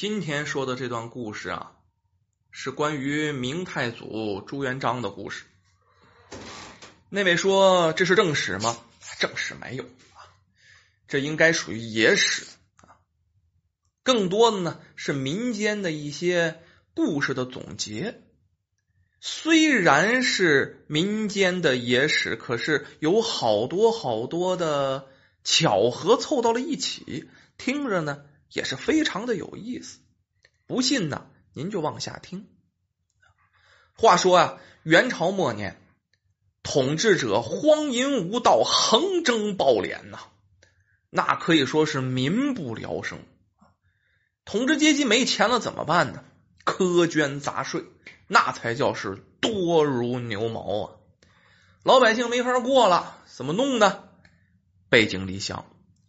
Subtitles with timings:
[0.00, 1.72] 今天说的这段故事啊，
[2.50, 5.44] 是关于明太祖朱元璋的故事。
[7.10, 8.78] 那位说这是正史吗？
[9.18, 10.24] 正史没有啊，
[11.06, 12.46] 这应该属于野史
[12.78, 12.96] 啊。
[14.02, 16.62] 更多的呢是民间的一些
[16.94, 18.22] 故事的总结。
[19.20, 25.10] 虽然是民间的野史，可是有好多好多的
[25.44, 27.28] 巧合凑到了一起，
[27.58, 28.24] 听着呢。
[28.52, 29.98] 也是非常的有意思，
[30.66, 32.48] 不信呢，您就往下听。
[33.96, 35.80] 话说啊，元朝末年，
[36.62, 40.18] 统治者荒淫无道，横征暴敛呐，
[41.10, 43.18] 那可以说是民不聊生。
[44.44, 46.24] 统治阶级没钱了怎么办呢？
[46.64, 47.84] 苛捐杂税，
[48.26, 50.96] 那才叫是多如牛毛啊！
[51.82, 54.08] 老百姓没法过了，怎么弄呢？
[54.88, 55.64] 背井离乡，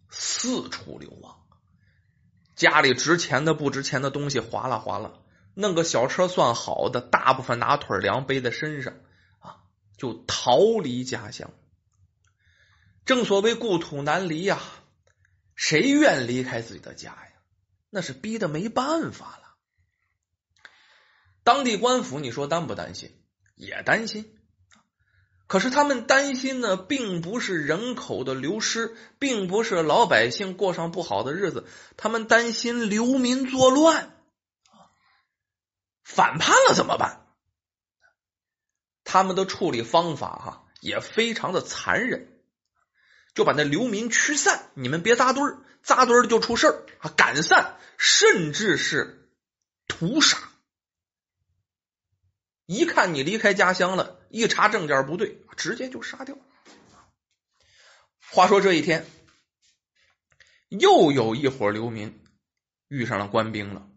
[0.10, 1.41] 四处流亡。
[2.62, 5.14] 家里值钱的、不值钱的东西划拉划拉，
[5.56, 8.94] 弄个小车算好的，大部分拿腿粮背在身上
[9.40, 9.64] 啊，
[9.98, 11.50] 就逃离家乡。
[13.04, 14.60] 正所谓故土难离呀，
[15.56, 17.32] 谁愿离开自己的家呀？
[17.90, 19.56] 那是逼的没办法了。
[21.44, 23.12] 当地官府，你说担不担心？
[23.56, 24.38] 也担心。
[25.52, 34.16] 可是他们担心呢，并不是人口的流失，并不是老百姓过上不好的日子，他们担心流民作乱，
[36.06, 37.28] 反叛了怎么办？
[39.04, 42.42] 他们的处理方法哈也非常的残忍，
[43.36, 47.12] 就把那流民驱散，你们别扎堆儿，扎堆儿就出事儿啊！
[47.18, 49.30] 赶散，甚至是
[49.90, 50.38] 屠杀。
[52.68, 56.38] 一看你离开家乡了，一查证件不对，直接就杀掉。
[58.32, 59.06] 话说这一天，
[60.70, 62.24] 又有一伙流民
[62.88, 63.88] 遇上了官兵了。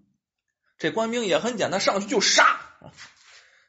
[0.77, 2.61] 这官兵也很简单，上去就杀，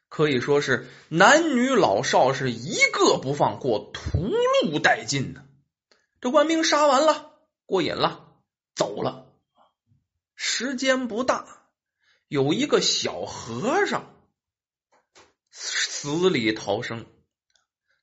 [0.10, 4.18] 可以说是男女老少是一个不放过，屠
[4.64, 5.46] 戮殆尽呢。
[6.20, 7.34] 这官兵杀完了，
[7.68, 8.34] 过瘾了，
[8.74, 9.32] 走了。
[10.34, 11.68] 时间不大，
[12.28, 14.15] 有一个小和尚。
[16.06, 17.08] 死里逃生，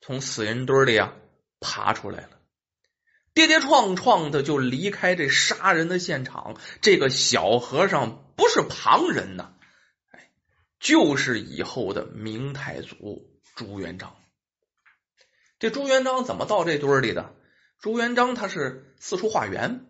[0.01, 1.15] 从死人堆里啊
[1.61, 2.31] 爬出来了，
[3.33, 6.57] 跌跌撞撞的就离开这杀人的现场。
[6.81, 9.53] 这个小和尚不是旁人呐，
[10.11, 10.31] 哎，
[10.81, 14.17] 就是以后的明太祖朱元璋。
[15.61, 17.37] 这朱元璋怎么到这堆里的？
[17.79, 19.87] 朱元璋他是四处化缘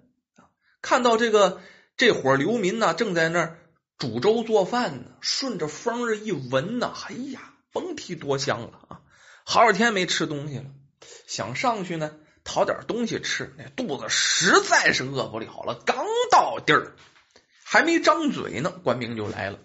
[0.82, 1.62] 看到这个
[1.96, 3.58] 这伙流民呢，正在那儿
[3.96, 7.51] 煮粥做饭呢，顺着风儿一闻呢，哎呀！
[7.72, 9.00] 甭提多香了啊！
[9.44, 10.66] 好几天没吃东西了，
[11.26, 15.74] 想上去呢讨点东西吃，那肚子实在是饿不了了。
[15.84, 16.94] 刚到地儿，
[17.64, 19.58] 还没张嘴呢，官兵就来了。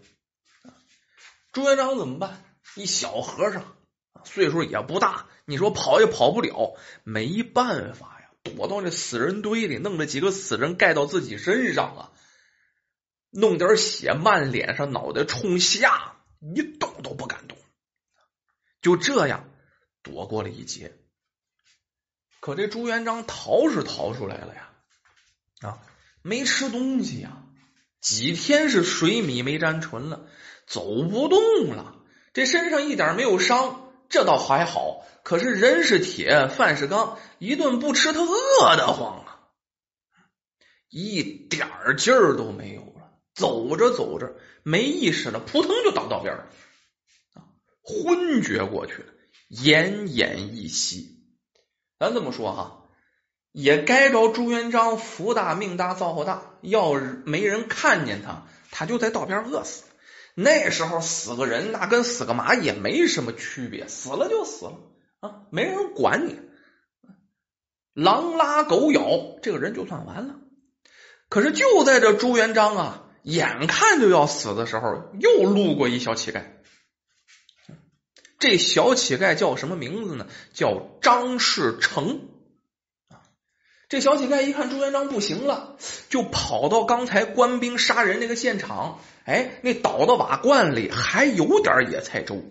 [1.52, 2.44] 朱元璋怎么办？
[2.76, 3.76] 一小和尚，
[4.24, 12.12] 岁数也不大，你说跑也跑不了，没办法呀，躲到那死人堆里，弄了几个死人盖到自己身上啊，
[13.32, 16.18] 弄点血漫脸上，脑袋冲下，
[16.56, 17.57] 一动都不敢动。
[18.88, 19.50] 就这样
[20.02, 20.98] 躲过了一劫，
[22.40, 24.70] 可这朱元璋逃是逃出来了呀，
[25.60, 25.80] 啊，
[26.22, 27.44] 没吃东西呀，
[28.00, 30.30] 几天是水米没沾唇了，
[30.68, 31.98] 走不动了，
[32.32, 35.06] 这身上一点没有伤，这倒还好。
[35.22, 39.50] 可是人是铁，饭是钢，一顿不吃他饿得慌啊，
[40.88, 41.68] 一点
[41.98, 46.48] 劲儿都没有了，走着走着没意识了，扑腾就倒到边儿。
[47.88, 49.14] 昏厥过去了，
[49.50, 51.24] 奄奄一息。
[51.98, 52.90] 咱这么说哈，
[53.54, 59.86] 也该着朱元璋福大命大造化大，要是没人看见他，他就在道边饿死。
[60.36, 64.80] 那时候死个人，那跟死个蚂蚁也没什么区别，死了就死了
[65.22, 66.40] 啊，没人管你。
[67.94, 70.36] 狼拉狗咬，这个人就算完了。
[71.30, 76.57] 可是就在这朱元璋啊，眼看就要死的时候，又路过一小乞丐。
[78.40, 80.28] 这小乞丐叫什么名字呢？
[80.54, 82.30] 叫张士诚！
[83.90, 85.78] 这小乞丐一看朱元璋不行了，
[86.10, 89.00] 就跑到刚才官兵杀人那个现场。
[89.24, 92.44] 哎，那倒的瓦罐里还有点野菜粥，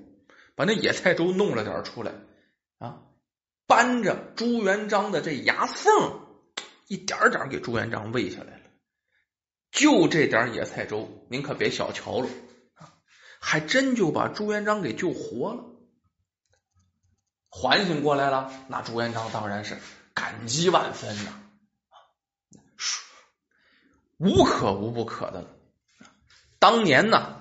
[0.55, 2.13] 把那野菜粥弄了点出来
[2.79, 3.03] 啊，
[3.67, 6.21] 扳着朱元璋的这牙缝，
[6.89, 8.63] 一点点给朱元璋喂下来了。
[9.71, 12.29] 就这点野菜粥，您可别小瞧了
[12.75, 12.93] 啊，
[13.39, 15.65] 还真就把朱元璋给救活了。
[17.59, 19.79] 缓醒过来了，那朱元璋当然是
[20.13, 21.33] 感激万分呐，
[24.19, 25.49] 无可无不可的了。
[26.59, 27.41] 当年呢，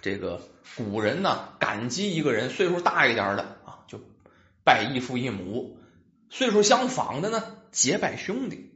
[0.00, 0.40] 这个
[0.74, 4.00] 古人呢感激一个人岁数大一点的啊，就
[4.64, 5.76] 拜义父义母；
[6.30, 8.72] 岁数相仿的呢，结拜兄弟。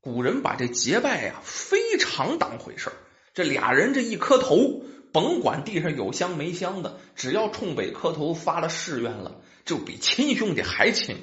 [0.00, 2.92] 古人把这结拜呀非常当回事
[3.34, 11.16] 这俩人这一磕头，甭管地上有香没香的，只要冲北磕头发了誓愿了，就比亲兄弟还亲。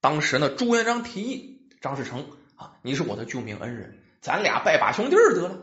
[0.00, 5.58] 当时呢，朱元璋提议张士诚啊，你是我的救命恩人，咱俩拜把兄弟得了。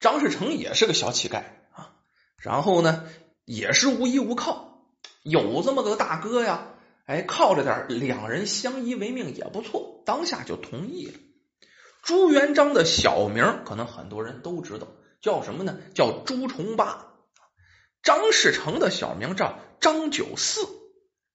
[0.00, 1.42] 张士诚也是个小乞丐
[1.72, 1.94] 啊，
[2.36, 3.04] 然后呢，
[3.44, 4.86] 也是无依无靠，
[5.22, 6.74] 有这么个大哥呀，
[7.06, 11.14] 哎，靠着点，两人相依为命也不错，当下就同意了。
[12.02, 14.88] 朱元璋的小名可能很多人都知道，
[15.20, 15.78] 叫什么呢？
[15.94, 17.08] 叫朱重八。
[18.02, 20.81] 张士诚的小名叫张九四。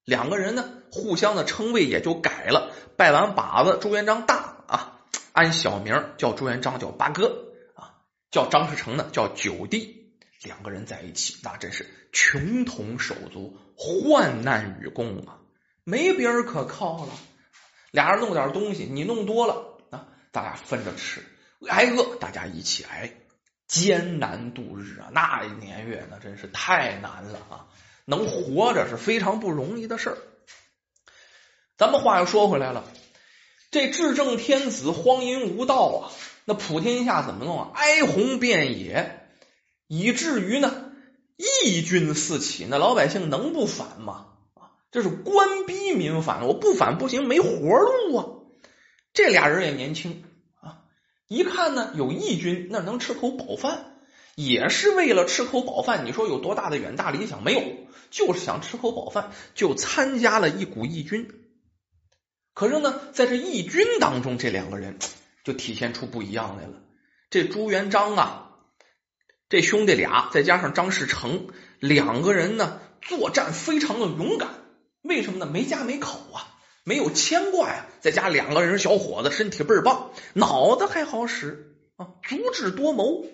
[0.08, 2.72] 两个人呢，互相的称谓也就改了。
[2.96, 5.02] 拜完把子，朱元璋大啊，
[5.34, 8.00] 按小名叫朱元璋，叫八哥啊；
[8.32, 10.16] 叫张士诚呢，叫九弟。
[10.44, 15.40] 两个人在一起，那真是穷同手足，患难与共啊，
[15.84, 17.12] 没别人可靠了。
[17.92, 19.74] 俩人弄点东西，你弄多了。
[20.32, 21.22] 大家分着吃，
[21.68, 23.12] 挨饿大家一起挨，
[23.68, 25.10] 艰难度日啊！
[25.12, 27.68] 那年月那真是太难了啊！
[28.10, 30.18] 能活着是非常不容易的事儿。
[31.76, 32.86] 咱们话又说回来了，
[33.70, 36.12] 这至正天子荒淫无道啊，
[36.46, 37.72] 那普天下怎么弄啊？
[37.76, 39.28] 哀鸿遍野，
[39.88, 40.94] 以至于呢
[41.36, 44.28] 义军四起，那老百姓能不反吗？
[44.54, 48.26] 啊，这是官逼民反，我不反不行，没活路啊！
[49.12, 50.24] 这俩人也年轻
[50.62, 50.80] 啊，
[51.28, 53.97] 一看呢有义军，那能吃口饱饭，
[54.38, 56.06] 也是为了吃口饱饭。
[56.06, 57.44] 你说有多大的远大理想？
[57.44, 57.62] 没有，
[58.12, 61.28] 就是想吃口饱饭，就参加了一股义军。
[62.54, 65.00] 可是呢，在这义军当中，这两个人
[65.44, 66.74] 就体现出不一样来了。
[67.32, 68.52] 这朱元璋啊，
[69.50, 71.48] 这兄弟俩再加上张士诚
[71.80, 74.50] 两个人呢，作战非常的勇敢。
[75.02, 75.48] 为什么呢？
[75.52, 76.54] 没家没口啊。
[76.84, 83.26] 没有牵挂呀，再加两个人小伙子，身体倍儿棒，脑子还好使啊，足智多谋。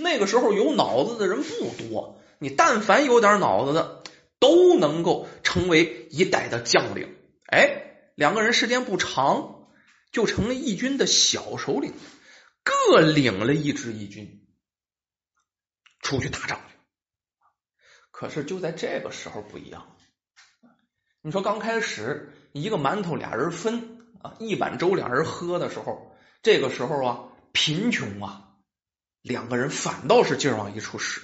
[0.00, 4.02] 那个时候有脑子的人不多，你但凡有点脑子的，
[4.38, 7.16] 都能够成为一代的将领。
[7.46, 9.68] 哎，两个人时间不长，
[10.12, 11.92] 就成了义军的小首领，
[12.64, 14.46] 各领了一支义军
[16.00, 16.76] 出去打仗去。
[18.10, 19.96] 可是就在这个时候不一样，
[21.22, 22.34] 你说刚开始。
[22.52, 28.49] 一个馒头俩人分啊，一碗粥俩人喝的时候，这个时候啊，贫穷啊，
[29.22, 31.22] 两个人反倒是劲儿往一处使。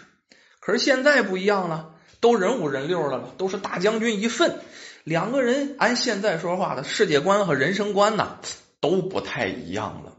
[0.60, 4.58] 可是现在不一样了，都人五人六了，都是大将军一份，
[5.04, 8.38] 两个人按现在说话的世界观和人生观呢，
[8.80, 10.16] 都不太一样了。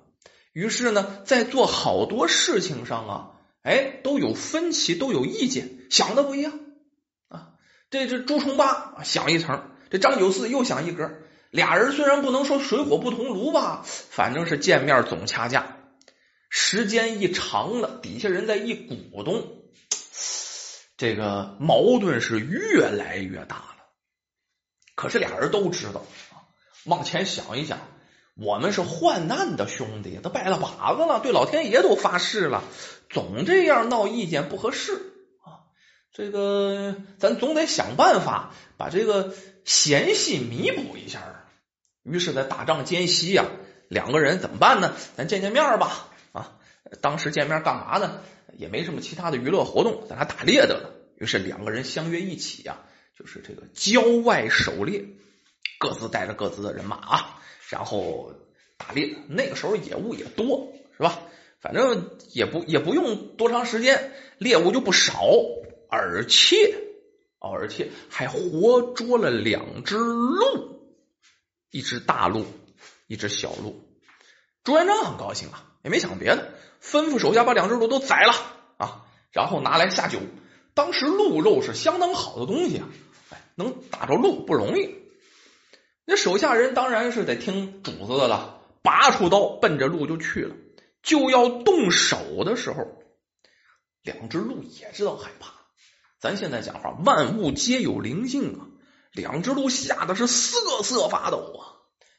[0.54, 3.32] 于是呢，在做好多事情上啊，
[3.62, 6.54] 哎，都有分歧，都有意见，想的不一样
[7.28, 7.50] 啊。
[7.92, 9.70] 这这朱重八想一层。
[9.90, 11.12] 这张九四又想一格，
[11.52, 15.77] 俩人虽然不能说水火不同炉吧，反正是见面总掐架。
[16.60, 19.62] 时间一长了，底下人在一鼓动，
[20.98, 23.86] 这个矛盾是越来越大了。
[24.96, 26.50] 可是俩人都知道啊，
[26.86, 27.80] 往前想一想，
[28.36, 32.64] 我们是患难的兄弟，都拜了把子了，对老天爷都发誓了，
[33.08, 34.96] 总这样闹意见不合适
[35.46, 35.70] 啊。
[36.12, 41.46] 这个咱总得想办法把这个嫌隙弥补一下。
[42.02, 43.46] 于是，在打仗间隙呀，
[43.90, 44.96] 两个人怎么办呢？
[45.16, 46.07] 咱见见面吧。
[47.02, 48.22] 当时见面干嘛呢？
[48.58, 50.94] 也没什么其他的娱乐活动，咱俩打猎的了。
[51.18, 52.80] 于是两个人相约一起呀，
[53.18, 55.06] 就是这个郊外狩猎，
[55.80, 58.34] 各自带着各自的人马啊，然后
[58.78, 59.16] 打猎。
[59.28, 61.20] 那个时候野物也多，是吧？
[61.60, 65.22] 反正也不也不用多长时间，猎物就不少。
[65.90, 66.78] 而且
[67.40, 70.82] 哦，而且还活捉了两只鹿，
[71.72, 72.46] 一只大鹿，
[73.08, 73.84] 一只小鹿。
[74.64, 78.34] 朱元璋很高兴啊，也没想别的，吩咐手下把两只鹿都宰了
[78.78, 80.20] 啊，然后拿来下酒。
[80.74, 82.88] 当时鹿肉是相当好的东西啊，
[83.32, 84.96] 哎，能打着鹿不容易。
[86.06, 90.56] 那手下人当然是得听主子的了，拔出刀奔着鹿就去了。
[91.02, 92.86] 就要动手的时候，
[94.04, 95.54] 两只鹿也知道害怕。
[96.20, 98.68] 咱现在讲话，万物皆有灵性啊！
[99.14, 101.62] 两只鹿吓得是瑟瑟发抖啊，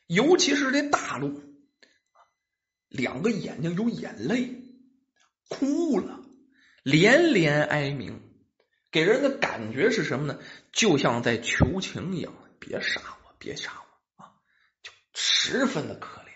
[0.06, 1.40] 尤其是这大鹿，
[2.88, 4.62] 两个眼睛有眼泪，
[5.48, 6.20] 哭了，
[6.82, 8.22] 连连哀鸣，
[8.90, 10.38] 给人的感觉是什么呢？
[10.72, 14.32] 就像在求情一样，别杀我，别杀我啊！
[14.82, 16.28] 就十分的可怜，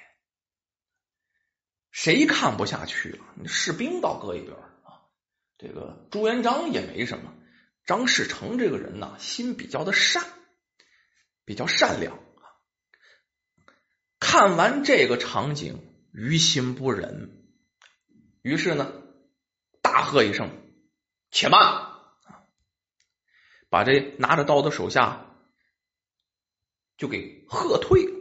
[1.90, 3.24] 谁看不下去了？
[3.46, 5.08] 士兵倒搁一边啊，
[5.58, 7.32] 这个朱元璋也没什么，
[7.86, 10.24] 张士诚这个人呢，心比较的善，
[11.44, 12.44] 比较善良啊。
[14.20, 17.42] 看完这个场景，于心不忍，
[18.42, 18.92] 于是呢，
[19.80, 20.50] 大喝一声
[21.32, 21.88] ：“且慢！”
[23.70, 25.26] 把这拿着刀的手下
[26.98, 28.12] 就给喝退了，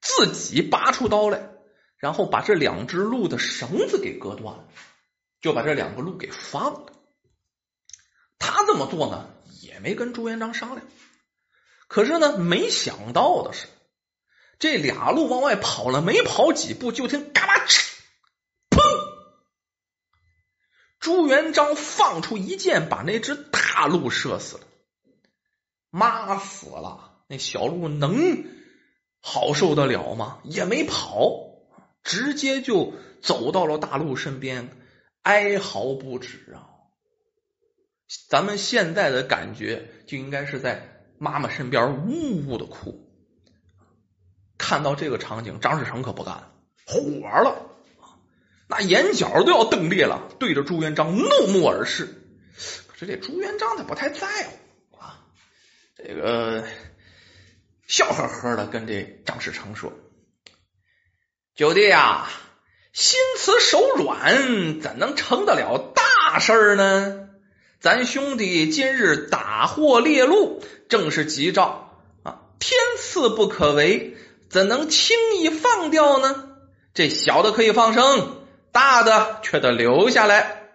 [0.00, 1.52] 自己拔出刀来，
[1.98, 4.68] 然后把这两只鹿的绳子给割断了，
[5.42, 6.92] 就把这两个鹿给放了。
[8.38, 9.28] 他这么做呢，
[9.60, 10.86] 也没跟朱元璋商量。
[11.86, 13.66] 可是呢，没想到的是。
[14.60, 17.90] 这俩鹿往外跑了，没跑几步，就听嘎巴哧，
[18.70, 18.78] 砰！
[21.00, 24.62] 朱元璋放出一箭，把那只大鹿射死了。
[25.88, 28.44] 妈死了，那小鹿能
[29.20, 30.40] 好受得了吗？
[30.44, 31.40] 也没跑，
[32.04, 34.68] 直接就走到了大鹿身边，
[35.22, 36.68] 哀嚎不止啊！
[38.28, 43.09] 咱们现在的感觉就应该是在妈妈身边呜呜的哭。
[44.70, 46.52] 看到这个场景，张士诚可不干了，
[46.86, 47.66] 火了，
[48.68, 52.04] 那眼角都要瞪裂了，对着朱元璋怒目而视。
[52.86, 55.24] 可是这朱元璋他不太在乎啊，
[55.96, 56.64] 这个
[57.88, 59.92] 笑呵呵的跟这张士诚说
[61.56, 62.30] ：“九弟啊，
[62.92, 67.28] 心慈手软，怎能成得了大事呢？
[67.80, 74.16] 咱兄弟今日打获猎鹿，正是吉兆啊，天赐不可违。”
[74.50, 76.48] 怎能轻易放掉呢？
[76.92, 80.72] 这小的可以放生，大的却得留下来。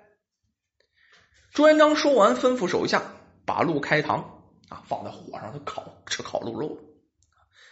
[1.54, 3.04] 朱元璋说完，吩咐手下
[3.46, 4.24] 把鹿开膛
[4.70, 6.80] 啊，放在火上，他烤吃烤鹿肉。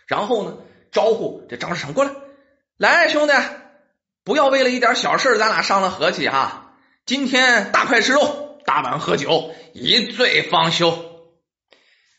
[0.05, 0.57] 然后呢，
[0.91, 2.11] 招呼这张士诚过来，
[2.75, 3.33] 来兄弟，
[4.25, 6.75] 不要为了一点小事咱俩伤了和气啊！
[7.05, 10.97] 今天大块吃肉，大碗喝酒，一醉方休。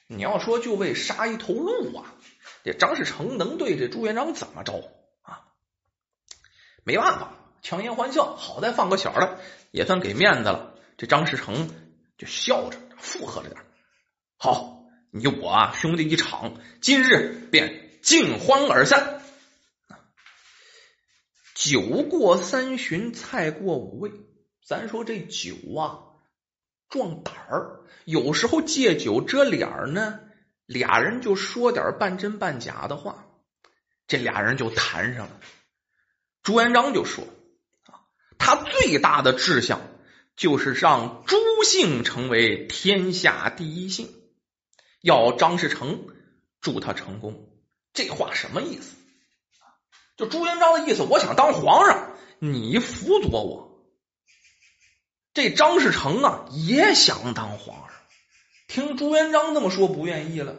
[0.06, 2.13] 你要说就为杀一头鹿啊？
[2.64, 4.90] 这张士诚能对这朱元璋怎么着
[5.20, 5.44] 啊？
[6.82, 9.38] 没办法，强颜欢笑，好在放个小的，
[9.70, 10.74] 也算给面子了。
[10.96, 11.70] 这张士诚
[12.16, 13.60] 就笑着附和着点。
[14.38, 19.20] 好，你我啊兄弟一场，今日便尽欢而散。
[21.54, 24.10] 酒过三巡，菜过五味。
[24.64, 26.00] 咱说这酒啊，
[26.88, 30.20] 壮胆儿，有时候借酒遮脸儿呢。
[30.66, 33.26] 俩人就说点半真半假的话，
[34.06, 35.40] 这俩人就谈上了。
[36.42, 37.24] 朱元璋就说：“，
[38.38, 39.80] 他最大的志向
[40.36, 44.12] 就是让朱姓成为天下第一姓，
[45.00, 46.06] 要张士诚
[46.60, 47.50] 助他成功。”
[47.94, 48.96] 这话什么意思？
[50.16, 53.84] 就朱元璋的意思，我想当皇上，你辅佐我。
[55.32, 57.93] 这张士诚啊，也想当皇上。
[58.74, 60.56] 听朱元璋这么说，不愿意了。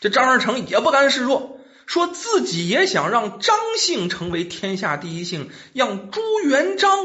[0.00, 6.98] 这张士诚也不甘示弱，说自己也想让张姓成为天下第一姓，让朱元璋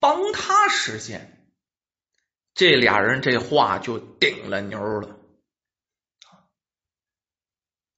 [0.00, 1.46] 帮他实现。
[2.54, 5.14] 这俩人这话就顶了牛了，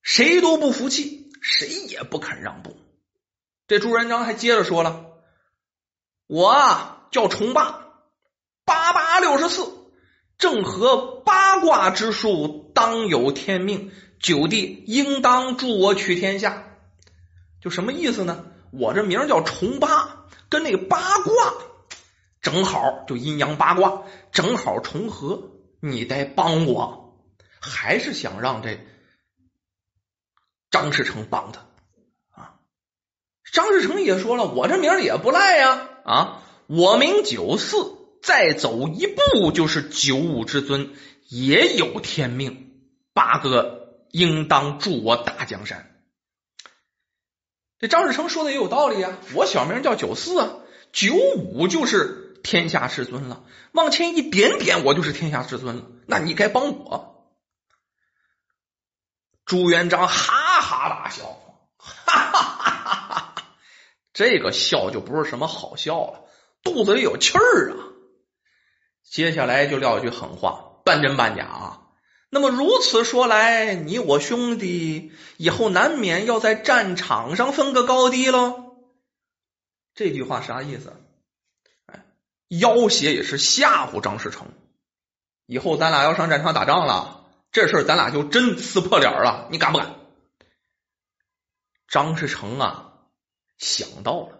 [0.02, 2.76] 谁都不服气，谁也不肯让步。
[3.68, 5.12] 这朱元璋还接着说了
[6.26, 8.02] ：“我啊叫重八，
[8.64, 9.74] 八八六十四。”
[10.38, 13.90] 正合八卦之术，当有天命。
[14.18, 16.64] 九弟应当助我取天下，
[17.60, 18.46] 就什么意思呢？
[18.72, 21.54] 我这名叫重八，跟那个八卦
[22.40, 25.50] 正好就阴阳八卦正好重合，
[25.80, 27.18] 你得帮我，
[27.60, 28.80] 还是想让这
[30.70, 31.60] 张士诚帮他
[32.30, 32.54] 啊？
[33.52, 37.95] 张士诚也说了，我这名也不赖呀啊，我名九四。
[38.26, 40.96] 再走一步就是九五之尊，
[41.28, 42.72] 也有天命。
[43.12, 45.96] 八哥应当助我打江山。
[47.78, 49.16] 这张士诚说的也有道理啊！
[49.34, 50.56] 我小名叫九四啊，
[50.90, 53.44] 九五就是天下至尊了。
[53.70, 55.84] 往前一点点，我就是天下至尊了。
[56.08, 57.30] 那你该帮我。
[59.44, 61.38] 朱元璋哈哈大笑，
[61.78, 63.34] 哈哈哈哈哈哈！
[64.12, 66.24] 这个笑就不是什么好笑了，
[66.64, 67.85] 肚子里有气儿啊！
[69.08, 71.82] 接下来就撂一句狠话，半真半假啊。
[72.28, 78.76] 那么如此说来，你我兄弟以后难免要在战场上分个高低喽。
[79.94, 80.92] 这句话啥意思？
[81.86, 82.04] 哎，
[82.48, 84.48] 要挟也是吓唬张士诚。
[85.46, 89.48] 以后咱俩要上战场打仗了，这事儿咱俩就真撕破脸了。
[89.50, 89.94] 你敢不敢？
[91.88, 92.92] 张士诚啊，
[93.56, 94.35] 想到了，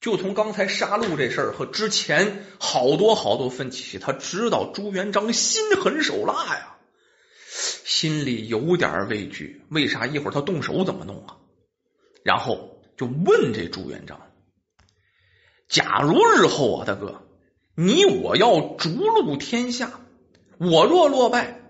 [0.00, 6.76] 就从刚才杀戮这事儿和之前好多好多分歧，他知道朱元璋心狠手辣呀，
[7.84, 9.62] 心里有点畏惧。
[9.70, 10.06] 为啥？
[10.06, 11.36] 一会儿他动手怎么弄啊？
[12.22, 14.20] 然后就问这朱元璋
[15.68, 17.22] ：“假如日后啊，大哥，
[17.74, 20.00] 你我要逐鹿天下，
[20.58, 21.60] 我若落败，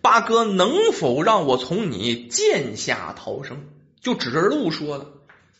[0.00, 3.68] 八哥能否让我从你剑下逃生？”
[4.00, 5.12] 就指着鹿说的：“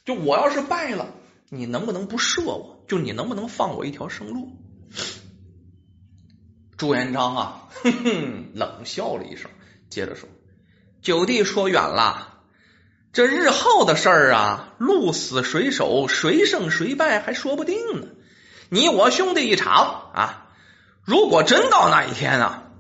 [0.06, 1.12] 就我要是败了。”
[1.49, 2.85] 你能不能不射我？
[2.88, 4.57] 就你能不能放我一条生路？
[6.76, 9.50] 朱元璋啊，哼哼，冷笑了一声，
[9.88, 10.29] 接着说
[11.03, 12.43] ：“九弟说远了，
[13.12, 18.09] 这日后的事儿啊，鹿死谁手，谁胜谁败还说不定呢。
[18.69, 20.49] 你我兄弟一场啊，
[21.03, 22.71] 如果真到那一天啊，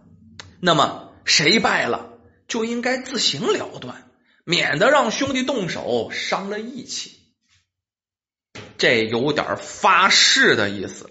[0.60, 2.18] 那么谁败了
[2.48, 4.10] 就应该自行了断，
[4.44, 7.12] 免得让兄弟动手伤了义气。”
[8.78, 11.10] 这有点发誓的意思，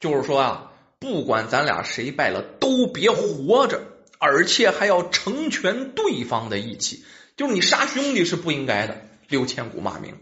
[0.00, 3.82] 就是说啊，不管咱俩谁败了，都别活着，
[4.18, 7.04] 而且还要成全对方的义气。
[7.36, 10.20] 就是你杀兄弟是不应该的，六千古骂名。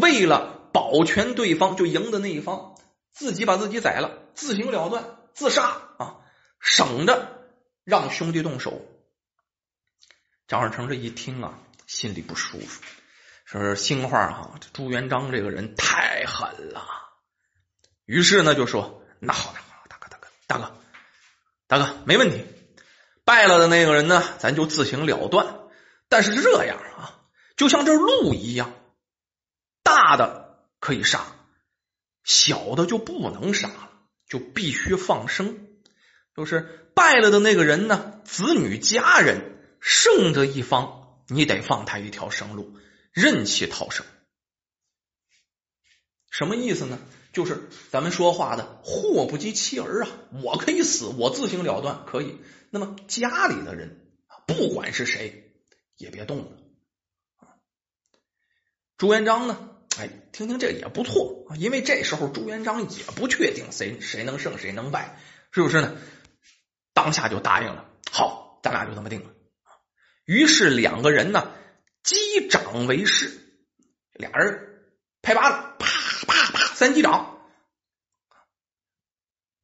[0.00, 2.74] 为了保全对方，就赢的那一方
[3.12, 5.64] 自己把自己宰了，自行了断，自杀
[5.98, 6.16] 啊，
[6.60, 7.46] 省着
[7.84, 8.80] 让兄弟动手。
[10.46, 12.82] 张士诚这一听啊，心里不舒服。
[13.54, 16.84] 说是兴话哈，这朱元璋这个人太狠了。
[18.04, 20.76] 于是呢，就说：“那好，那好，大哥，大哥，大哥，
[21.68, 22.44] 大哥，没问题。
[23.24, 25.56] 败了的那个人呢，咱就自行了断。
[26.08, 27.20] 但是这样啊，
[27.56, 28.72] 就像这鹿一样，
[29.84, 31.24] 大的可以杀，
[32.24, 33.90] 小的就不能杀了，
[34.28, 35.68] 就必须放生。
[36.34, 42.76] 就是败了的那个人呢，子女家人胜的一方，你得放他一条生路。”
[43.14, 44.04] 任其逃生，
[46.30, 46.98] 什么意思呢？
[47.32, 50.08] 就是咱们说话的“祸不及妻儿”啊，
[50.42, 52.40] 我可以死，我自行了断，可以。
[52.70, 54.10] 那么家里的人，
[54.46, 55.52] 不管是谁，
[55.96, 57.48] 也别动了。
[58.96, 59.70] 朱元璋呢？
[59.96, 65.20] 哎，听听这也不错啊，因为这时候朱元璋也不确定谁谁能胜谁能败，
[65.52, 65.96] 是不是呢？
[66.92, 67.88] 当下就答应了。
[68.10, 69.30] 好，咱俩就这么定了。
[70.24, 71.52] 于是两个人呢。
[72.04, 73.32] 击掌为誓，
[74.12, 74.84] 俩人
[75.22, 75.88] 拍巴掌，啪
[76.26, 77.38] 啪啪，三击掌，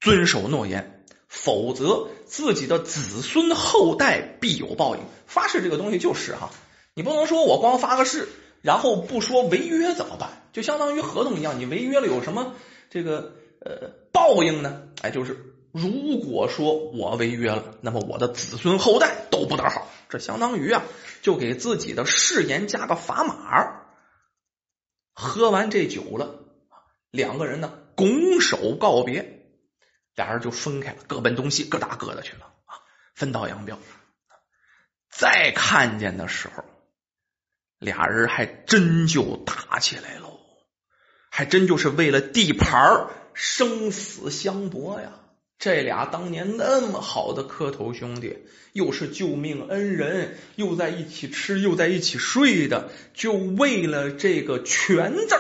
[0.01, 5.03] 遵守诺言，否则自己的子孙后代必有报应。
[5.27, 6.51] 发誓这个东西就是哈，
[6.95, 8.27] 你不能说我光发个誓，
[8.63, 10.49] 然后不说违约怎么办？
[10.53, 12.55] 就相当于合同一样，你违约了有什么
[12.89, 14.89] 这个呃报应呢？
[15.03, 19.89] 哎，就是如果说我违约了，那么我的子孙后代都不得好。
[20.09, 20.83] 这相当于啊。
[21.23, 23.83] 就给自己的誓言加个砝码。
[25.13, 26.39] 喝完这酒了，
[27.11, 29.45] 两个人呢拱手告别，
[30.15, 32.81] 俩人就分开了，各奔东西，各打各的去了啊，
[33.15, 33.79] 分道扬镳。
[35.11, 36.65] 再看见的时候，
[37.79, 40.41] 俩人还真就打起来喽，
[41.29, 45.20] 还真就是为了地盘生死相搏呀。
[45.61, 48.39] 这俩当年那么好的磕头兄弟，
[48.73, 55.37] 又是救命恩人，又在一起吃，又在一起睡的，就为了这个权字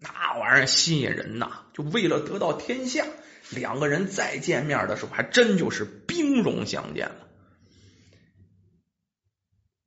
[0.00, 1.66] 那玩意儿吸引人呐！
[1.74, 3.04] 就为了得到天下，
[3.50, 7.16] 两个人再见面的时候，还真就是兵戎相见了。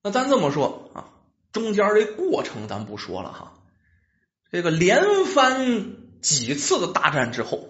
[0.03, 1.09] 那咱这么说啊，
[1.51, 3.53] 中间这过程咱不说了哈。
[4.51, 7.67] 这个连番几次的大战之后，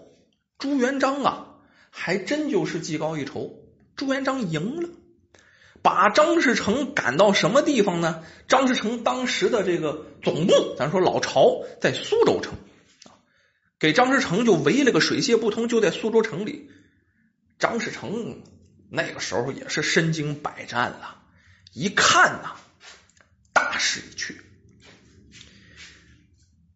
[0.57, 1.45] 朱元璋啊。
[1.89, 3.59] 还真就是技高一筹，
[3.95, 4.89] 朱元璋赢了，
[5.81, 8.23] 把张士诚赶到什么地方呢？
[8.47, 12.53] 张士诚当时的这个总部，咱说老巢在苏州城
[13.05, 13.17] 啊，
[13.79, 16.69] 给张士诚就围了个水泄不通，就在苏州城里。
[17.57, 18.41] 张士诚
[18.89, 21.21] 那个时候也是身经百战了，
[21.73, 22.55] 一看呐，
[23.51, 24.41] 大势已去，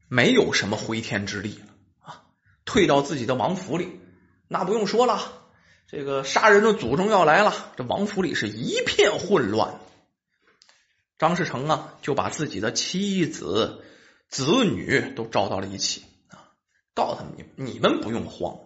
[0.10, 2.24] 没有什么回天之力了啊，
[2.66, 4.00] 退到自己的王府里。
[4.54, 5.50] 那不用说了，
[5.88, 9.80] 这个杀人的祖宗要来了，这王府里是一片混乱。
[11.18, 13.84] 张士诚啊，就把自己的妻子、
[14.30, 16.54] 子女都招到了一起啊，
[16.94, 18.60] 告诉他们：你们不用慌，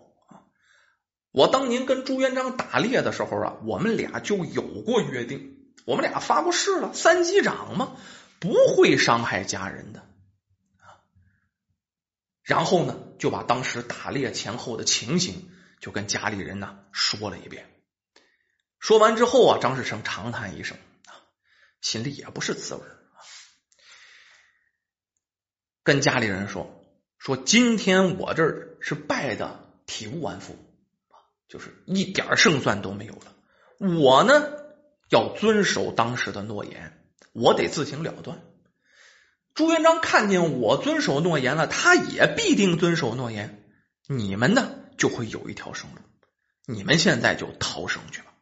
[1.31, 7.95] 我当年跟朱元璋打猎的时候啊，我们俩就有过约定，我们俩发过誓了，三击掌嘛，
[8.41, 10.03] 不会伤害家人的。
[12.43, 15.49] 然后呢，就把当时打猎前后的情形。
[15.79, 17.69] 就跟家里人呢说了一遍，
[18.79, 21.13] 说完之后啊，张士诚长叹一声啊，
[21.81, 22.81] 心里也不是滋味，
[25.83, 26.83] 跟家里人说
[27.17, 30.57] ：“说今天我这儿是败的体无完肤，
[31.47, 33.35] 就是一点胜算都没有了。
[33.77, 34.51] 我呢
[35.09, 38.41] 要遵守当时的诺言，我得自行了断。
[39.53, 43.63] 朱元璋看见我遵守诺言了，他也必定遵守诺言。
[44.07, 46.01] 你们呢就会有一条生路，
[46.65, 48.33] 你们现在就逃生去吧，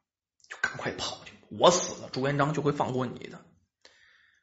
[0.49, 1.33] 就赶快跑去。
[1.49, 3.41] 我死了，朱元璋就会放过你的。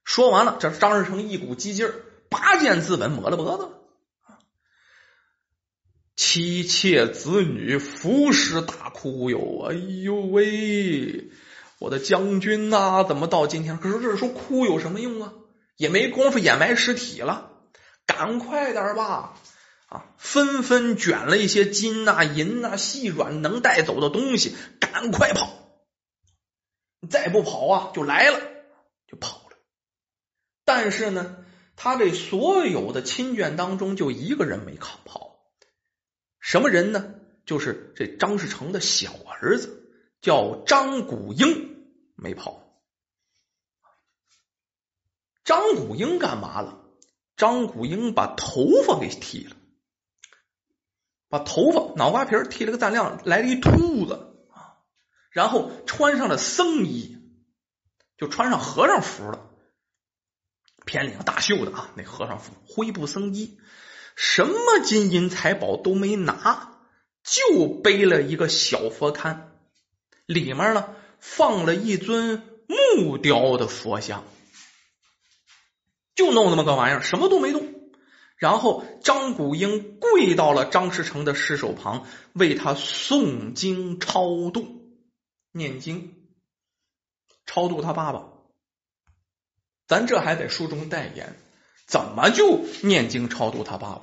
[0.04, 1.94] 说完了，这张士诚一股激劲儿，
[2.28, 3.68] 拔剑自刎，抹了脖子。
[6.14, 9.66] 妻妾子女服尸大哭哟！
[9.68, 11.30] 哎呦喂，
[11.78, 13.78] 我的将军呐，怎么到今天？
[13.78, 15.32] 可是这时候哭有什么用啊？
[15.76, 17.50] 也没工夫掩埋尸体了，
[18.06, 19.34] 赶快点吧！
[19.92, 25.52] 啊，纷纷卷了一些金呐、银呐、细软能带走的东西，赶快跑！
[27.10, 28.40] 再不跑啊，就来了，
[29.06, 29.58] 就跑了。
[30.64, 31.44] 但是呢，
[31.76, 35.36] 他这所有的亲眷当中，就一个人没扛跑。
[36.40, 37.14] 什么人呢？
[37.44, 42.62] 就是这张士诚的小儿子，叫张古英，没跑。
[45.44, 46.78] 张古英干嘛了？
[47.36, 49.56] 张古英把头发给剃了，
[51.32, 54.76] 把头发脑瓜皮剃了个锃亮，来了一秃子啊，
[55.30, 57.16] 然后穿上了僧衣，
[58.18, 59.48] 就穿上和尚服了，
[60.84, 63.58] 偏领大袖的啊，那和尚服，灰布僧衣。
[64.14, 66.82] 什么金银财宝都没拿，
[67.24, 69.38] 就背了一个小佛龛，
[70.26, 74.22] 里面呢放了一尊木雕的佛像，
[76.14, 77.71] 就弄那么个玩意儿，什么都没动。
[78.42, 84.66] 然后张古英跪到了张士诚的尸首旁，为他诵经超度、
[85.52, 86.12] 念经、
[87.46, 88.24] 超度他爸爸。
[89.86, 91.36] 咱这还得书中代言。
[91.86, 94.02] 怎么就念经超度他爸爸？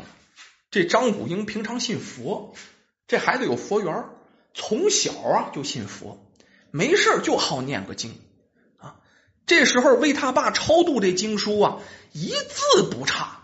[0.72, 2.54] 这张古英平常信佛，
[3.10, 4.06] 这孩子有佛缘，
[4.54, 6.18] 从小啊就信佛，
[6.72, 8.18] 没事就好念个经
[8.78, 9.02] 啊。
[9.46, 11.82] 这时候为他爸超度这经书啊，
[12.14, 13.39] 一字不差，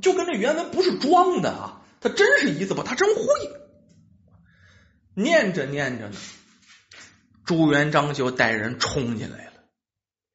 [0.00, 3.22] 就跟这原文不是装的啊，他真是一字不，他真会。
[5.14, 6.16] 念着念着呢，
[7.44, 9.52] 朱元璋就带人冲进来了，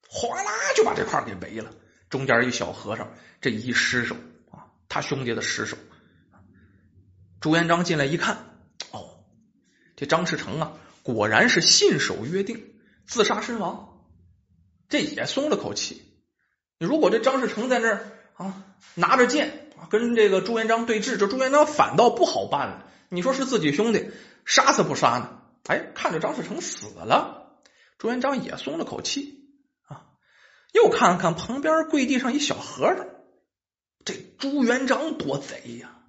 [0.08, 1.72] 哗啦就把这块给围了。
[2.10, 4.16] 中间一小和尚，这一失手
[4.50, 5.78] 啊，他兄弟的失手。
[7.42, 8.58] 朱元璋进来一看，
[8.92, 9.26] 哦，
[9.96, 12.74] 这张士诚啊，果然是信守约定，
[13.06, 14.08] 自杀身亡，
[14.88, 16.02] 这也松了口气。
[16.80, 18.64] 如果这张士诚在那儿啊，
[18.96, 22.86] 拿着剑跟这个朱元璋对峙，这朱元璋反倒不好办了。
[23.10, 24.12] 你说是自己兄弟，
[24.46, 25.42] 杀死不杀呢？
[25.68, 27.60] 哎，看着张士诚死了，
[27.98, 29.50] 朱元璋也松了口气
[29.88, 30.06] 啊。
[30.72, 33.06] 又看看旁边跪地上一小和尚，
[34.06, 36.00] 这朱元璋多贼呀，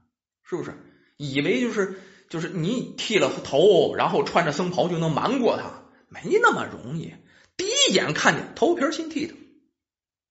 [0.44, 0.78] 是不是？
[1.16, 7.12] 以为就是就是你剃了头，然后穿着僧袍就能瞒过他，没那么容易。
[7.56, 9.34] 第一眼看见头皮新剃的，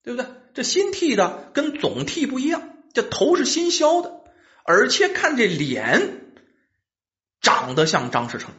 [0.02, 0.32] 对不对？
[0.54, 4.22] 这新剃的跟总剃不一样，这头是新削的，
[4.64, 6.34] 而且看这脸
[7.42, 8.52] 长得像张士诚，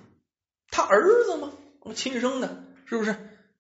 [0.71, 1.53] 他儿子吗？
[1.95, 3.17] 亲生的，是不是？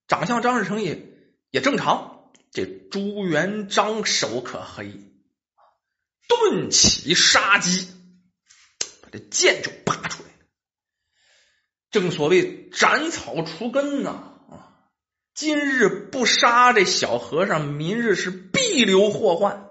[0.08, 1.08] 长相张士诚也。
[1.52, 4.92] 也正常，这朱元璋手可黑，
[6.28, 7.88] 顿起杀机，
[9.02, 10.46] 把这剑就拔出来了。
[11.90, 14.29] 正所谓斩草除根呐！
[15.34, 19.70] 今日不杀这小和尚，明日是必留祸患。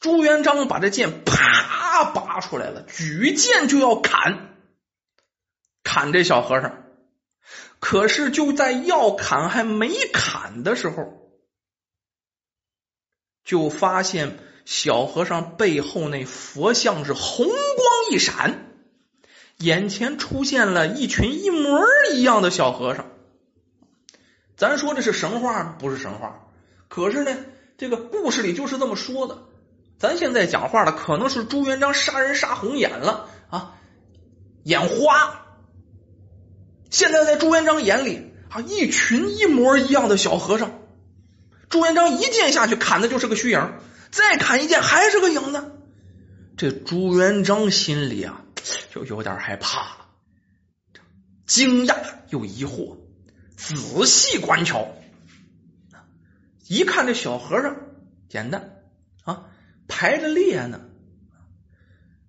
[0.00, 4.56] 朱元璋把这剑啪拔出来了，举剑就要砍，
[5.84, 6.84] 砍这小和尚。
[7.78, 11.30] 可是就在要砍还没砍的时候，
[13.44, 17.56] 就发现小和尚背后那佛像是红光
[18.10, 18.74] 一闪，
[19.58, 23.09] 眼前出现了一群一模一样的小和尚。
[24.60, 25.76] 咱说这是神话吗？
[25.78, 26.46] 不是神话。
[26.88, 27.34] 可是呢，
[27.78, 29.44] 这个故事里就是这么说的。
[29.98, 33.76] 咱现在讲话的可能是朱元璋杀人杀红眼了啊，
[34.64, 35.46] 眼花。
[36.90, 40.78] 现在在朱元璋眼里啊，一群一模一样的小和尚，
[41.70, 43.72] 朱元璋一剑下去砍的就是个虚影，
[44.10, 45.72] 再砍一剑还是个影子。
[46.58, 48.42] 这朱元璋心里啊
[48.90, 50.08] 就有点害怕了，
[51.46, 51.96] 惊讶
[52.28, 52.98] 又疑惑，
[53.60, 54.88] 仔细观瞧，
[56.66, 57.76] 一看这小和尚
[58.28, 58.82] 简单
[59.24, 59.50] 啊，
[59.86, 60.80] 排着列呢，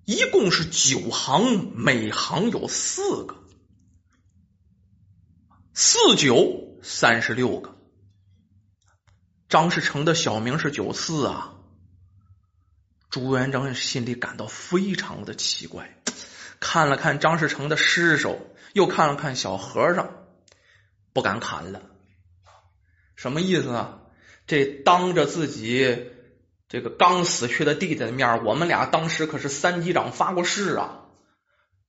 [0.04, 3.38] 一共是九行，每行有四个。
[5.74, 7.78] 四九三十六个，
[9.48, 11.56] 张士诚的小名是九四啊。
[13.10, 15.98] 朱元璋心里感到非常的奇怪，
[16.60, 18.38] 看了看张士诚的尸首，
[18.74, 20.21] 又看了看小和尚，
[21.14, 21.82] 不敢砍了。
[23.16, 24.00] 什么意思呢？
[24.48, 26.12] 这当着自己
[26.68, 31.06] 这个刚死去的弟弟的面，我们俩当时可是三级长发过誓啊，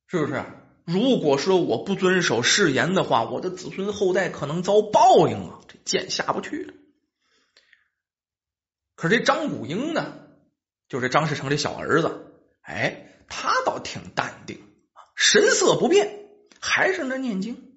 [0.06, 0.44] 是不是？
[0.84, 5.60] 如果说我不遵守誓言的话，我的子孙后代可能遭报应啊！
[5.68, 6.74] 这剑下不去了。
[8.94, 10.18] 可是这张古英呢？
[10.88, 12.26] 就是张士诚这小儿子，
[12.60, 14.60] 哎，他倒挺淡定，
[15.14, 16.26] 神色不变，
[16.60, 17.71] 还是那念经。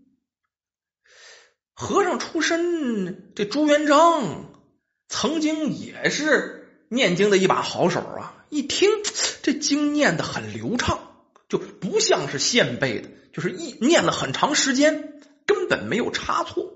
[1.76, 4.54] 和尚出身，这朱元璋
[5.10, 8.46] 曾经也是念经的一把好手啊！
[8.50, 8.90] 一听
[9.44, 11.00] 这经念的很流畅，
[11.50, 16.72] 就不像是现背的，就是一念了很长时间，根本没有差错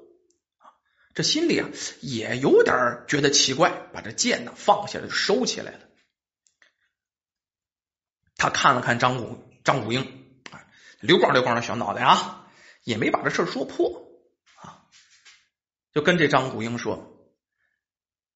[1.15, 1.69] 这心里啊
[2.01, 5.79] 也有点觉得奇怪，把这剑呢放下来就收起来了。
[8.35, 10.01] 他看了看张古张古英
[10.51, 10.67] 啊，
[10.99, 12.51] 溜光溜光的小脑袋啊，
[12.83, 14.08] 也没把这事说破，
[15.99, 17.13] 就跟这张古英说：“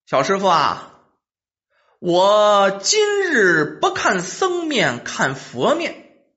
[0.06, 1.00] 小师傅啊，
[2.00, 6.28] 我今日不看僧面，看佛面，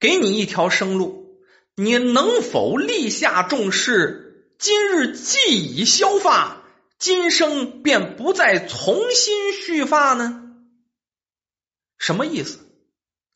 [0.00, 6.62] 给你一条生路，你能否立下重誓，今日既已消发，
[6.98, 10.54] 今生便不再重新续发呢？”
[11.98, 12.60] 什么意思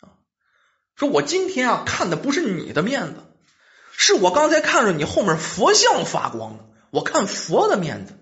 [0.00, 0.16] 啊？
[0.94, 3.20] 说我今天啊看的不是你的面子，
[3.98, 8.18] 是我刚才看着你后面佛像发光了，我看佛的面子，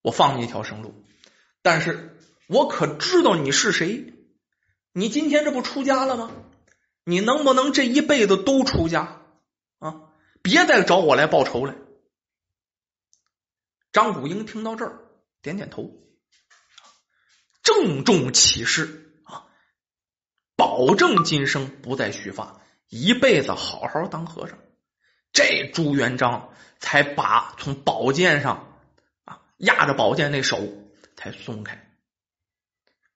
[0.00, 0.94] 我放你一条生路。
[1.60, 4.14] 但是我可知道你是谁？
[4.92, 6.30] 你今天这不出家了吗？
[7.04, 9.22] 你能不能这一辈子都出家
[9.78, 10.02] 啊？
[10.42, 11.74] 别再找我来报仇来。
[13.92, 15.00] 张古英听到这儿，
[15.42, 15.90] 点点头，
[17.62, 19.08] 郑重其事。
[20.56, 22.59] 保证今生不再续发，
[22.90, 24.58] 一辈子好好当和尚。
[25.32, 28.76] 这朱元璋才把从宝剑上
[29.24, 30.60] 啊压着宝剑那手
[31.16, 31.88] 才松开，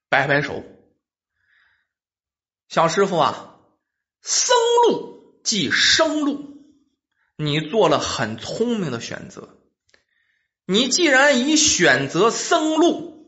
[0.08, 0.62] 摆摆手。
[2.68, 3.56] 小师傅啊，
[4.22, 4.56] 僧
[4.86, 6.56] 路即生路，
[7.36, 9.58] 你做了很聪明的选择。
[10.66, 13.26] 你既然已选择僧路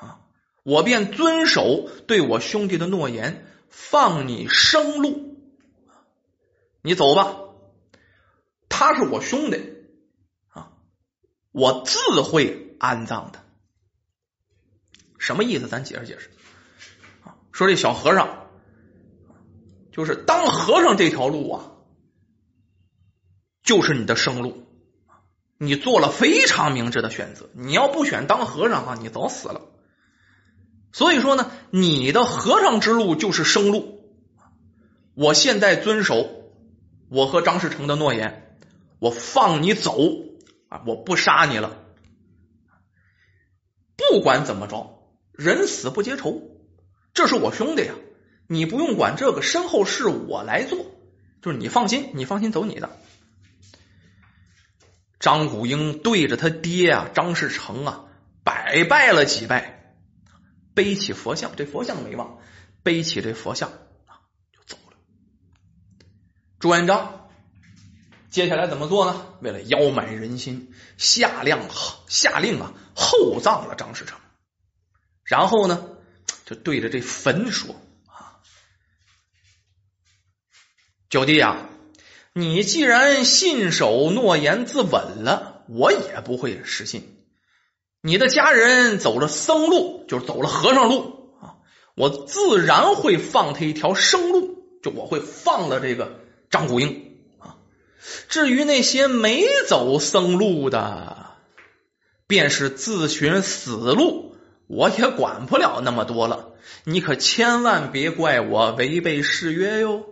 [0.00, 0.20] 啊。
[0.62, 5.31] 我便遵守对我兄弟的诺言，放你生路。
[6.82, 7.36] 你走吧，
[8.68, 9.74] 他是我兄弟
[10.48, 10.72] 啊，
[11.52, 13.42] 我自会安葬的。
[15.18, 15.68] 什么意思？
[15.68, 16.30] 咱解释解释。
[17.52, 18.50] 说这小和尚，
[19.92, 21.70] 就是当和尚这条路啊，
[23.62, 24.66] 就是你的生路。
[25.58, 27.48] 你做了非常明智的选择。
[27.52, 29.60] 你要不选当和尚啊，你早死了。
[30.92, 34.12] 所以说呢，你的和尚之路就是生路。
[35.14, 36.41] 我现在遵守
[37.12, 38.56] 我和张士诚的诺言，
[38.98, 39.98] 我放你走
[40.70, 41.76] 啊，我不杀你了。
[43.96, 46.40] 不管怎么着，人死不结仇，
[47.12, 47.92] 这是我兄弟呀，
[48.46, 50.86] 你不用管这个身后事，我来做。
[51.42, 52.88] 就是你放心，你放心走你的。
[55.20, 58.04] 张古英对着他爹啊，张士诚啊，
[58.42, 59.94] 百拜了几拜。
[60.72, 62.38] 背起佛像，这佛像没忘，
[62.82, 63.70] 背起这佛像，
[66.62, 67.28] 朱元璋
[68.30, 69.26] 接下来怎么做呢？
[69.40, 71.58] 为了邀买人心，下令
[72.06, 74.16] 下令啊，厚葬了张士诚。
[75.24, 75.88] 然后呢，
[76.46, 77.74] 就对着这坟说
[78.06, 78.38] ：“啊，
[81.10, 81.68] 九弟啊，
[82.32, 87.26] 你既然信守诺言自刎了，我也不会失信。”
[88.02, 91.56] 你的家人走了僧路，就是走了和尚路啊，
[91.96, 96.20] 我自然会放他一条生路，就我会放了这个
[96.52, 97.56] 张古英啊。
[98.28, 101.26] 至于那些没走僧路的，
[102.28, 104.36] 便是自寻死路，
[104.68, 106.50] 我也管不了那么多了。
[106.84, 110.04] 你可千万别怪我违背誓约哟。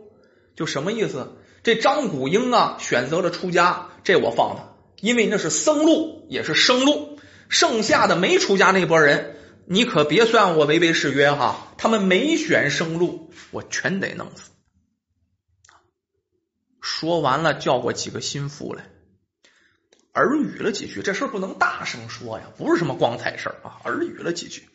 [0.57, 1.37] 就什么意思？
[1.63, 7.19] 这张古英啊，选择了出家，这我放他，因为那是僧路，也是生路。
[7.49, 11.75] 剩下的没出家那波人，你可别算我违背誓约哈！
[11.77, 14.51] 他们没选生路，我全得弄死。
[16.81, 18.91] 说完了，叫过几个心腹来，
[20.15, 21.03] 耳语了几句。
[21.03, 23.81] 这事不能大声说呀，不是什么光彩事啊。
[23.85, 24.69] 耳语了几句，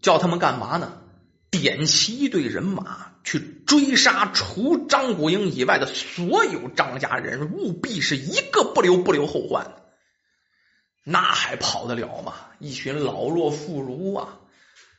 [0.00, 1.02] 叫他们干嘛呢？
[1.50, 9.82] 点齐一队人马去追杀除张国英以外的所有张家人，务必是一个不留，不留后患。
[11.02, 12.34] 那还跑得了吗？
[12.58, 14.40] 一群老弱妇孺啊！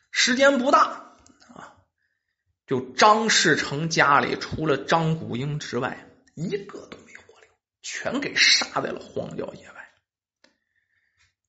[0.09, 1.06] 时间不大，
[2.67, 7.49] 就张士诚家里除了张古英之外，一个都没活留，
[7.81, 9.73] 全给杀在了荒郊野外。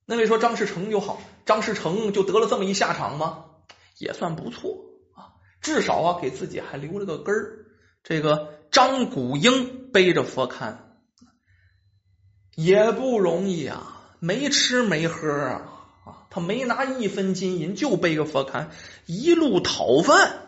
[0.07, 3.44] 那位说张士诚就好，张士诚就得了这么一下场吗？
[3.98, 7.66] 也算不错啊，至少啊给自己还留了个根儿。
[8.04, 10.76] 这个张古英背着佛龛
[12.54, 15.52] 也不容易啊，没吃没喝啊
[16.07, 18.68] 啊，他没拿一分金银，就背个佛龛
[19.04, 20.47] 一路讨饭，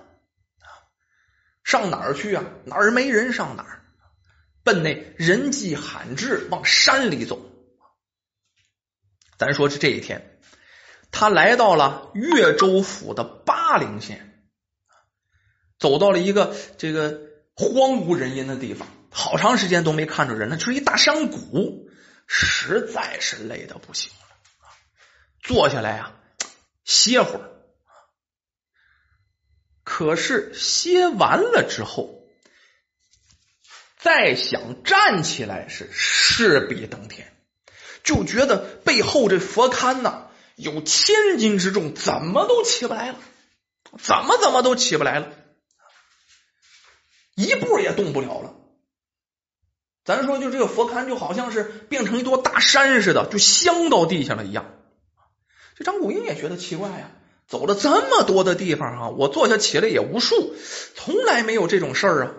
[1.70, 2.42] 上哪儿去啊？
[2.64, 3.85] 哪儿没人上哪儿，
[4.64, 7.40] 奔那人迹罕至，往山里走。
[9.38, 10.40] 咱说是这一天，
[11.12, 14.50] 他来到了越州府的巴陵县，
[15.78, 17.20] 走到了一个这个
[17.54, 21.88] 荒无人烟的地方，好长时间都没看着人了，就是一大山谷，
[22.26, 24.68] 实在是累的不行了，
[25.40, 26.16] 坐下来啊，
[26.85, 27.60] 歇会儿。
[29.92, 32.22] 可是歇完了之后，
[33.98, 37.37] 再想站起来是势比登天。
[38.05, 43.18] 就觉得背后这佛龛呐有千斤之重，怎么都起不来了，
[43.98, 45.33] 怎么怎么都起不来了，
[47.35, 48.55] 一步也动不了了。
[50.05, 54.72] 咱说，就这个佛龛就好像是变成一座大山似的，就镶到地下了一样。
[55.74, 57.11] 这张古英也觉得奇怪呀，
[57.50, 60.54] 走了这么多的地方啊，我坐下起来也无数，
[60.94, 62.32] 从来没有这种事儿啊。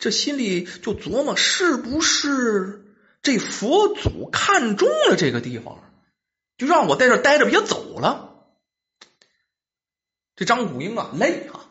[0.00, 2.84] 这心里就琢磨，是不是？
[3.22, 5.78] 这佛祖看中了这个地方，
[6.58, 8.44] 就让我在这待着，别走了。
[10.34, 11.64] 这张古英啊，累啊！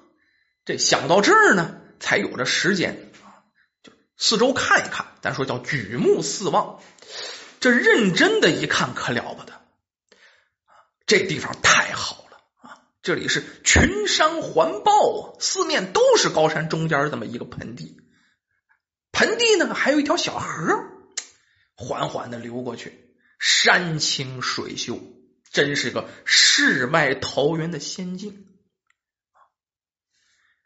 [0.64, 3.44] 这想到这儿呢，才有这时间啊，
[3.84, 5.08] 就四周看一看。
[5.22, 6.82] 咱说叫举目四望，
[7.60, 9.52] 这认真的一看，可了不得！
[11.06, 12.23] 这地方太好！
[13.04, 17.98] 这里是群山环抱啊，四面都是高山，中间这么一个盆地，
[19.12, 20.90] 盆地呢还有一条小河。
[21.76, 22.94] 缓缓的流过去，
[23.40, 25.00] 山清水秀，
[25.52, 28.46] 真是个世外桃源的仙境。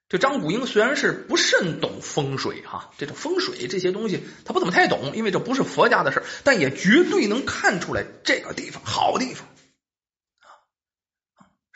[0.10, 9.48] 这张古英虽然是不甚懂风水哈，这种风水这些东西他不怎么太懂，因为这不是佛家的事但也绝对能看出来这个地方好地方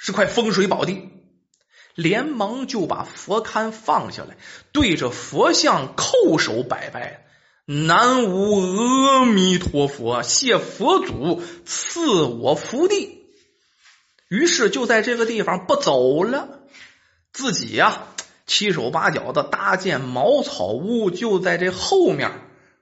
[0.04, 1.12] 是块风水宝地，
[1.94, 4.36] 连忙就把佛龛放下来，
[4.72, 7.28] 对着佛像叩首拜拜。
[7.68, 13.20] 南无阿弥陀佛，谢佛祖赐我福地。
[14.28, 16.62] 于是就在这个地方不走了，
[17.32, 18.08] 自己呀
[18.48, 22.32] 七手八脚的搭建茅草屋，就在这后面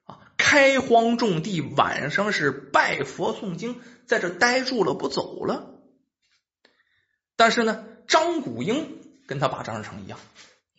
[0.05, 5.68] 啊开荒种地，晚上是拜佛诵经，在这待住了不走了。
[7.39, 10.19] 但是呢，张古英跟他爸张士诚一样，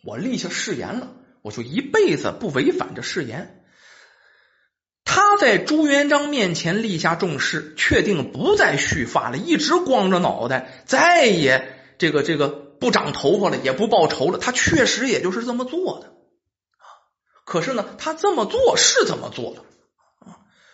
[0.03, 1.07] 我立下誓言了，
[1.41, 3.63] 我就一辈子不违反这誓言。
[5.03, 14.37] 他在朱元璋面前立下重誓，确定不再蓄发了，一直光着脑袋，再也这个这个不长头发了，也不报仇了。
[14.37, 16.13] 他确实也就是这么做的。
[17.43, 19.63] 可是呢，他这么做是这么做的。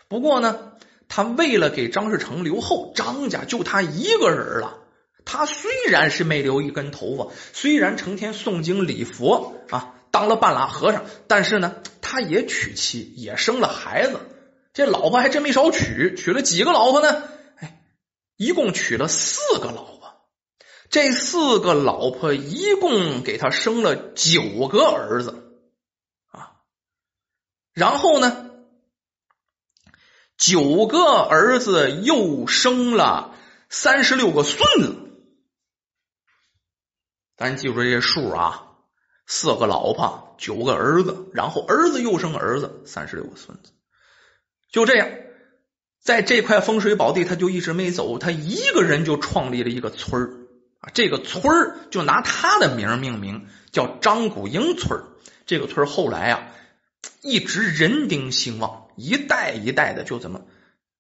[0.10, 0.74] 不过呢，
[1.08, 4.84] 他为了给张士诚留后，张家就他一个人了。
[5.30, 14.22] 他虽然是没留一根头发，虽然成天诵经礼佛啊，当了半拉和尚，但是呢，他也娶妻，也生了孩子。
[14.72, 17.24] 这老婆还真没少娶，娶了几个老婆呢？
[17.58, 17.84] 哎，
[18.38, 19.98] 一共娶了四个老婆。
[20.90, 25.60] 这四个老婆一共给他生了九个儿子
[26.32, 26.54] 啊。
[27.74, 28.50] 然后呢，
[30.38, 33.36] 九个儿子又生了
[33.68, 35.04] 三十六个孙子。
[37.38, 38.64] 咱记住这些数啊：
[39.28, 43.72] 四个老婆，九个儿子，然后儿子又生儿子，三十六个孙子。
[44.72, 45.08] 就这样，
[46.02, 48.18] 在这块风水宝地，他就一直没走。
[48.18, 50.26] 他一个人就创立了一个村儿
[50.80, 55.04] 啊，这个村儿就拿他的名命名，叫张古英村
[55.46, 56.52] 这个村后来啊，
[57.22, 60.42] 一直人丁兴旺，一代一代的就这么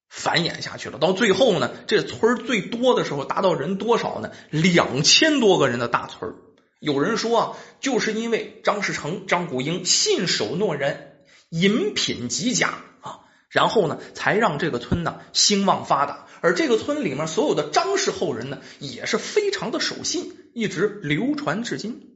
[0.09, 0.97] 繁衍下去了。
[0.97, 4.31] 到最后呢，这村最多的时候达到人多少呢？
[4.51, 6.35] 两千多个人的大村
[6.79, 13.19] 有人说啊，就是因为张士诚、张古英信守诺言，饮品极佳啊。
[13.49, 22.13] 然后呢，才让这个村呢兴旺发达，而这个村里面所有的张氏后人呢，也是非常的守信，一直流传至今。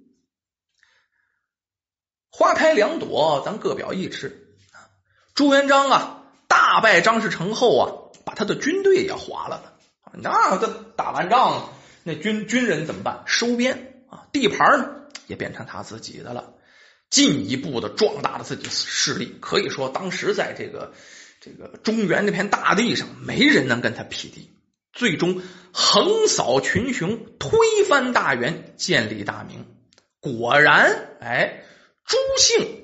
[2.29, 4.55] 花开两朵，咱各表一枝。
[5.33, 6.20] 朱元璋啊，
[6.51, 7.83] 大败张士诚后啊，
[8.25, 9.73] 把他的军队也划了了。
[10.13, 11.69] 那这打完仗，
[12.03, 13.23] 那军军人怎么办？
[13.25, 14.89] 收编啊，地盘呢
[15.27, 16.53] 也变成他自己的了，
[17.09, 19.37] 进一步的壮大了自己的势力。
[19.39, 20.91] 可以说，当时在这个
[21.39, 24.51] 这个中原这片大地上，没人能跟他匹敌。
[24.91, 25.41] 最终
[25.71, 29.65] 横扫群雄，推翻大元，建立大明。
[30.19, 31.63] 果然，哎，
[32.05, 32.83] 朱姓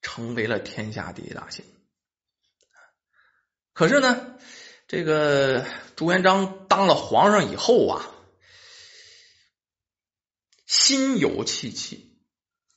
[0.00, 1.64] 成为了天下第一大姓。
[3.80, 4.36] 可是呢，
[4.88, 5.64] 这个
[5.96, 8.10] 朱元璋当了皇上以后啊，
[10.66, 12.14] 心有戚戚。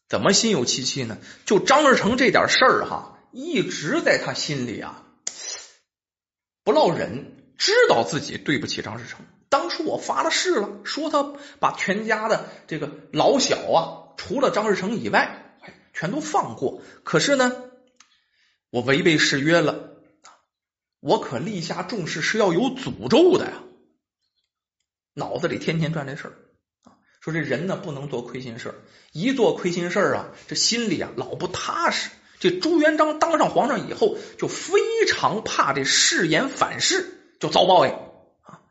[0.07, 1.17] 怎么心有戚戚呢？
[1.43, 5.03] 就张士诚这点事儿哈，一直在他心里啊
[6.63, 7.53] 不落忍。
[7.57, 15.59] 知道自己对不起张士诚，当初我发了誓了，说他把全家的这个老小啊，除了张士诚以外，
[15.93, 16.81] 全都放过。
[17.03, 17.51] 可是呢，
[18.69, 19.92] 我违背誓约了，
[21.03, 23.61] 我可立下重誓是要有诅咒的呀。
[25.13, 26.33] 脑子里天天转这事儿
[26.83, 28.73] 啊，说这人呢不能做亏心事
[29.11, 32.09] 一做亏心事啊，这心里啊老不踏实。
[32.39, 37.19] 这朱元璋当上皇上以后，就非常怕这誓言反噬。
[37.39, 37.91] 就遭报应
[38.43, 38.61] 啊！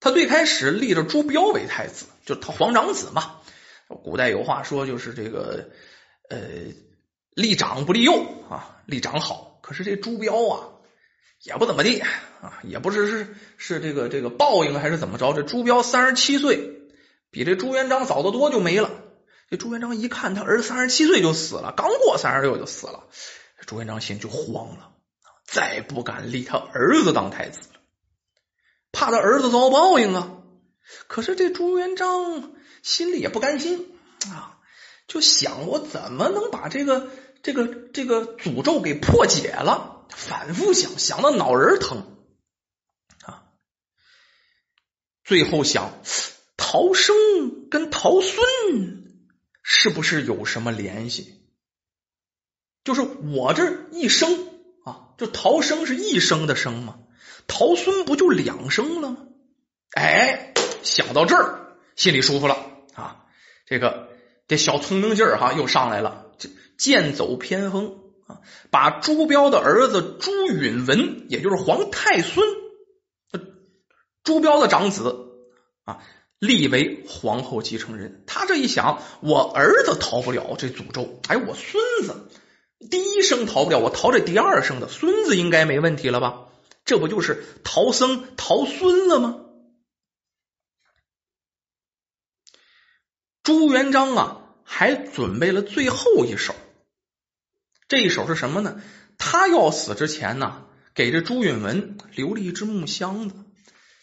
[0.00, 3.40] 他最开始立着朱标为太子，就他皇长子嘛。
[3.88, 5.70] 古代有话说，就是这个
[6.28, 6.38] 呃，
[7.30, 8.12] 立长不立幼
[8.50, 9.60] 啊，立长好。
[9.62, 10.68] 可是这朱标啊，
[11.46, 15.32] 也不怎么地啊，也不是是是这个这个报应还是怎么着？
[15.32, 16.72] 这朱标三十七岁，
[17.30, 18.90] 比这朱元璋早得多，就没了。
[19.48, 23.04] 这朱元璋一看他儿子三十七岁就死了，刚过三十六就死了，
[23.64, 24.90] 朱元璋心就慌了，
[25.46, 27.60] 再不敢立他儿子当太子。
[28.90, 30.32] 怕他儿子遭报应啊！
[31.06, 33.86] 可是这朱元璋心里也不甘心
[34.30, 34.58] 啊，
[35.06, 37.08] 就想我怎么能把这个
[37.44, 39.95] 这个这个诅咒给破解了？
[40.16, 42.16] 反复想，想到脑仁疼
[43.26, 43.52] 啊！
[45.22, 45.92] 最后想，
[46.56, 48.34] 陶生跟陶孙
[49.62, 51.34] 是不是有什么联系？
[52.82, 54.48] 就是我这一生
[54.84, 56.98] 啊，就陶生是一生的生吗？
[57.46, 59.18] 陶孙不就两生了吗？
[59.90, 62.54] 哎，想到这儿，心里舒服了
[62.94, 63.26] 啊！
[63.66, 64.16] 这个
[64.48, 66.48] 这小聪明劲儿哈又上来了，这
[66.78, 72.46] 剑走偏锋啊，把朱标的儿子朱允文，也就是皇太孙，
[74.24, 75.28] 朱标的长子
[75.84, 76.02] 啊，
[76.38, 78.24] 立为皇后继承人。
[78.26, 82.28] 他这一想，我儿子逃不了这诅咒，哎，我孙子
[82.90, 86.48] 第一生逃不了，我逃这第二生的孙子应该没问题了吧？
[86.84, 89.40] 这不就是逃僧逃孙了吗？
[93.42, 96.54] 朱元璋啊，还准备了最后一手。
[97.88, 98.80] 这一手是什么呢？
[99.18, 100.64] 他要死之前呢，
[100.94, 103.34] 给这朱允文留了一只木箱子，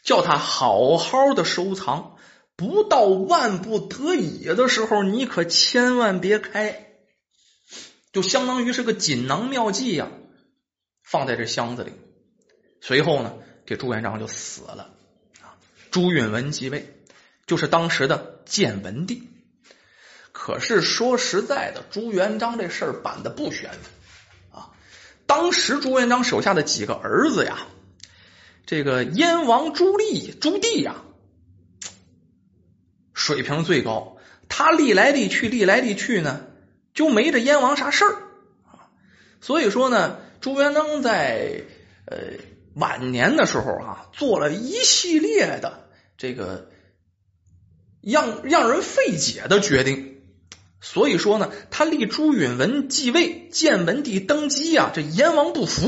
[0.04, 2.16] 叫他好好的收藏。
[2.56, 6.88] 不到万不得已的时候，你可千万别开。
[8.12, 10.12] 就相当于是个锦囊妙计呀，
[11.04, 11.92] 放在这箱子里。
[12.80, 13.34] 随后呢，
[13.66, 14.94] 这朱元璋就死了。
[15.90, 17.02] 朱允文继位，
[17.48, 19.33] 就是当时的建文帝。
[20.44, 23.70] 可是说实在的，朱元璋这事儿办的不悬
[24.52, 24.72] 啊。
[25.26, 27.60] 当时朱元璋手下的几个儿子呀，
[28.66, 30.98] 这个燕王朱棣、朱棣呀，
[33.14, 34.18] 水平最高。
[34.50, 36.42] 他历来历去，历来历去呢，
[36.94, 38.18] 就没这燕王啥事儿。
[39.40, 41.64] 所以说呢，朱元璋在
[42.06, 42.18] 呃。
[42.76, 45.88] 晚年的时候啊，做了一系列的
[46.18, 46.72] 这个
[48.02, 50.13] 让让人费解的决定，
[50.86, 55.82] 所以说呢，他立朱允文继位，建文帝登基啊，这燕王不服，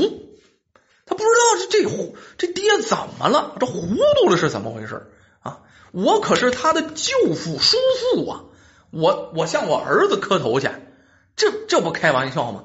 [1.04, 5.60] 他不知道这这这爹怎么了，这糊涂了是怎么回事啊？
[5.92, 7.76] 我可是他的舅父叔
[8.14, 8.44] 父啊，
[8.90, 10.70] 我我向我儿子磕头去，
[11.36, 12.64] 这这不开玩笑吗？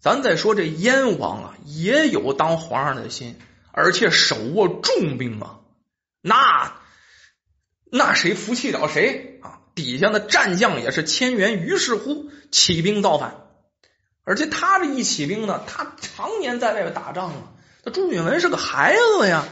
[0.00, 3.38] 咱再说这燕王啊，也有当皇上的心，
[3.70, 5.60] 而且手握重兵啊，
[6.20, 6.74] 那
[7.92, 9.61] 那谁服气了谁啊？
[9.74, 13.46] 底下的战将也是千员，于是乎起兵造反。
[14.24, 17.52] 而且他这一起兵呢，他常年在外边打仗啊。
[17.84, 19.48] 那朱允文是个孩子呀，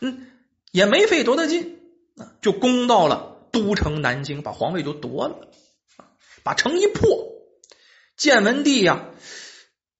[0.00, 0.26] 嗯，
[0.72, 1.78] 也没费多大劲，
[2.40, 5.48] 就攻到了都城南京，把皇位就夺了，
[6.42, 7.32] 把城一破。
[8.16, 9.06] 建文帝呀。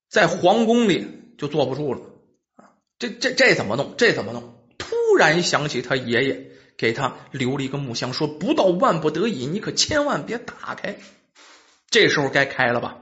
[0.07, 1.99] 在皇宫里就坐不住了！
[2.97, 3.95] 这这这怎么弄？
[3.97, 4.65] 这怎么弄？
[4.77, 10.97] 突然想起他爷爷给他留了一个木箱，说不到万不得已，你可千万别打开。
[11.89, 12.97] 这时候该开了吧？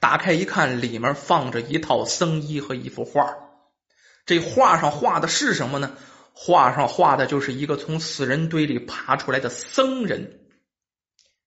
[0.00, 3.36] 打开一看，里面放着一套僧衣和一幅画
[4.24, 5.96] 这画上画的是什么呢？
[6.32, 10.40] 画上画的就是一个从死人堆里爬出来的僧人。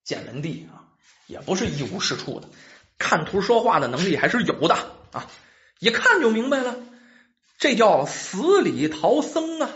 [0.03, 0.91] 建文帝啊，
[1.27, 2.49] 也不是一无是处的，
[2.97, 4.75] 看图说话的能力还是有的
[5.11, 5.27] 啊，
[5.79, 6.75] 一看就明白了，
[7.57, 9.69] 这叫死里逃生啊，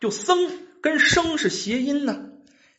[0.00, 0.50] 就僧
[0.82, 2.26] 跟生是谐音呢。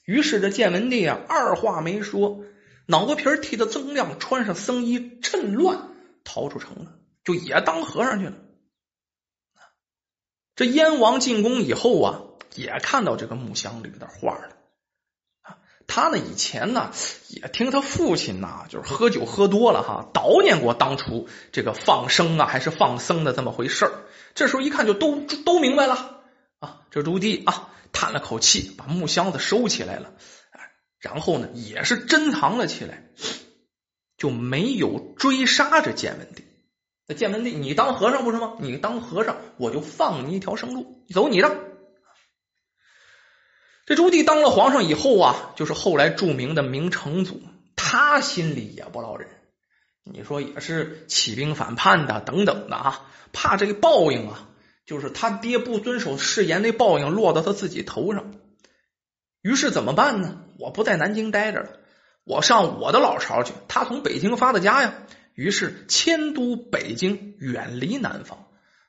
[0.05, 2.43] 于是这建文帝啊，二话没说，
[2.85, 5.89] 脑壳皮剃的锃亮，穿上僧衣，趁乱
[6.23, 6.93] 逃出城了，
[7.23, 8.33] 就也当和尚去了。
[10.55, 12.21] 这燕王进宫以后啊，
[12.55, 14.57] 也看到这个木箱里的画了。
[15.87, 16.91] 他呢，以前呢
[17.29, 23.91] 也听他父亲呐，就是喝酒喝多了哈，叨念过当初这个放生啊还是放僧的这么回事儿。
[24.33, 26.21] 这时候一看就都都明白了
[26.59, 26.81] 啊。
[26.91, 30.13] 这朱棣啊叹了口气，把木箱子收起来了，
[30.99, 33.09] 然后呢也是珍藏了起来，
[34.17, 36.43] 就没有追杀这建文帝。
[37.07, 38.53] 那建文帝，你当和尚不是吗？
[38.59, 41.57] 你当和尚，我就放你一条生路，走你的。
[43.85, 47.41] 这朱棣当了皇上以后啊，就是后来著名的明成祖，
[47.75, 49.27] 他心里也不落忍。
[50.03, 54.47] 你说也是起兵反叛的等等的啊，怕这个报应啊，
[54.85, 58.33] 就是他爹不遵守誓言那报应落到他自己头上。
[59.41, 60.37] 于是怎么办呢？
[60.59, 61.69] 我不在南京待着了，
[62.23, 63.53] 我上我的老巢去。
[63.67, 64.93] 他从北京发的家呀，
[65.33, 68.47] 于是迁都北京，远离南方。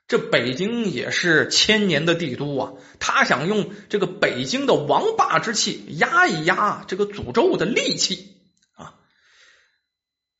[0.08, 8.36] 这北京也是千年的帝都啊，他想用这个北京的王霸之气压一压这个诅咒的戾气
[8.74, 8.96] 啊。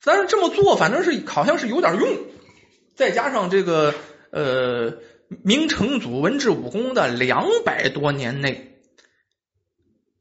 [0.03, 2.19] 但是这么做反正是好像是有点用，
[2.97, 3.95] 再加上这个
[4.31, 4.99] 呃
[5.43, 8.81] 明成祖文治武功的两百多年内，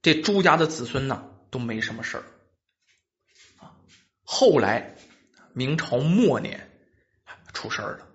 [0.02, 2.24] 这朱家的子孙呢都没什么事儿。
[4.24, 4.96] 后来
[5.54, 6.70] 明朝末年
[7.54, 8.08] 出事儿了。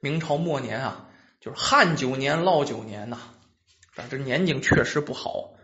[0.00, 1.08] 明朝末年啊，
[1.40, 3.18] 就是汉九年、涝九年呐，
[3.92, 5.54] 反正年景确实不好，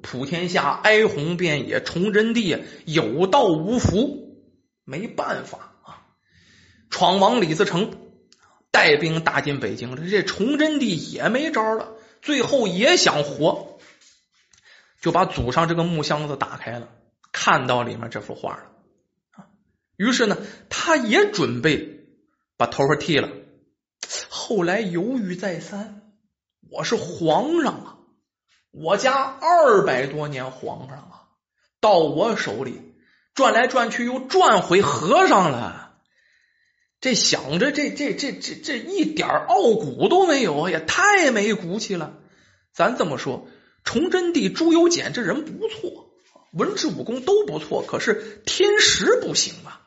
[0.00, 4.44] 普天下哀鸿遍野，崇祯帝有道无福，
[4.84, 6.06] 没办法啊，
[6.88, 7.99] 闯王李自成
[8.70, 11.92] 带兵打进北京，这崇祯帝也没招了，
[12.22, 13.78] 最后也想活，
[15.00, 16.88] 就把祖上这个木箱子打开了，
[17.32, 19.46] 看到里面这幅画了，
[19.96, 20.36] 于是呢，
[20.68, 22.06] 他也准备
[22.56, 23.28] 把头发剃了。
[24.28, 26.02] 后来犹豫再三，
[26.70, 27.98] 我是皇上啊，
[28.70, 31.28] 我家二百多年皇上啊，
[31.80, 32.94] 到我手里
[33.34, 35.89] 转来转去又转回和尚了，
[37.00, 42.18] 这想着这这这这这一点傲骨都没有，也太没骨气了。
[42.74, 43.48] 咱这么说，
[43.84, 46.10] 崇祯帝朱由检这人不错，
[46.52, 49.80] 文治武功都不错，可是天时不行啊。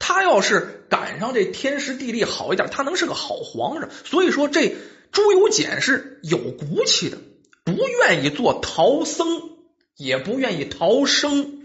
[0.00, 3.88] 他要是赶上这天时地利好一点，他能是个好皇上。
[4.04, 4.74] 所以说，这
[5.12, 7.18] 朱由检是有骨气的，
[7.62, 9.58] 不愿意做逃僧，
[9.96, 11.61] 也不愿意逃生。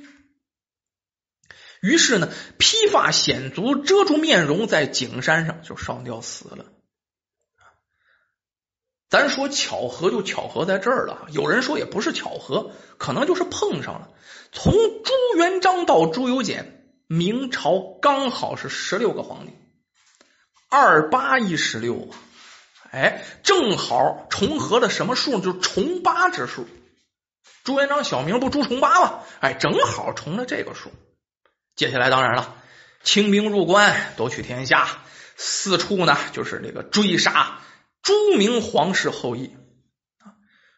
[1.81, 6.65] 于是呢，披发显足，遮住面容，在景山上就上吊死了。
[9.09, 14.09] 咱说巧合就巧合在这儿了，有人说也不是巧合，可能就是碰上了。
[14.51, 16.73] 从朱元璋到朱由检。
[17.09, 19.53] 明朝刚好是十六个皇帝，
[20.67, 22.17] 二八一十六啊，
[22.91, 25.39] 哎，正好重合了什么数？
[25.39, 26.67] 就是重八之数。
[27.63, 29.23] 朱元璋小名不朱重八吗？
[29.39, 30.91] 哎，正好重了这个数。
[31.77, 32.55] 接下来当然了，
[33.03, 35.03] 清兵入关，夺取天下，
[35.35, 37.59] 四处呢就是这个追杀
[38.01, 39.55] 朱明皇室后裔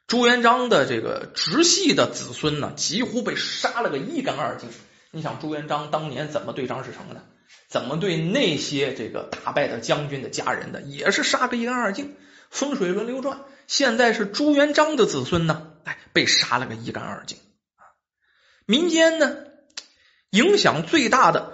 [0.07, 4.69] 朱元璋的这个直系的子孙呢，几乎被杀了个一干二净。
[5.11, 7.23] 你想朱元璋当年怎么对张士诚的？
[7.69, 10.81] 怎么对那些这个打败的将军的家人的？
[10.81, 12.17] 也是杀个一干二净，
[12.49, 13.39] 风水轮流转。
[13.67, 17.37] 现在是朱元璋的子孙呢，哎，被杀了个一干二净
[18.65, 19.37] 民间呢，
[20.31, 21.53] 影响最大的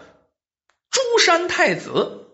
[0.92, 2.28] 朱山太子，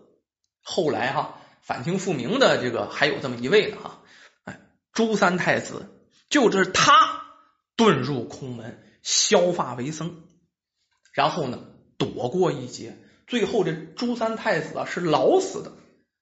[0.62, 4.02] 后来哈反清复明的这个还有这么一位呢哈，
[4.44, 4.60] 哎，
[4.92, 5.88] 朱三太子
[6.28, 7.24] 就是他
[7.76, 10.22] 遁入空门，削发为僧。
[11.12, 11.58] 然后呢，
[11.98, 15.72] 躲过一劫，最后这朱三太子啊是老死的，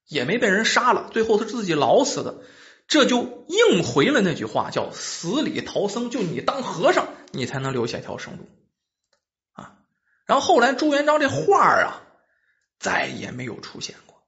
[0.07, 2.43] 也没被人杀了，最后他自己老死的，
[2.87, 8.49] 这就应回了那句话，叫死里逃生，就你当和尚，你才能留下一条生路。
[10.31, 12.03] 然后后来朱元璋这画啊，
[12.79, 14.23] 再也没有出现过。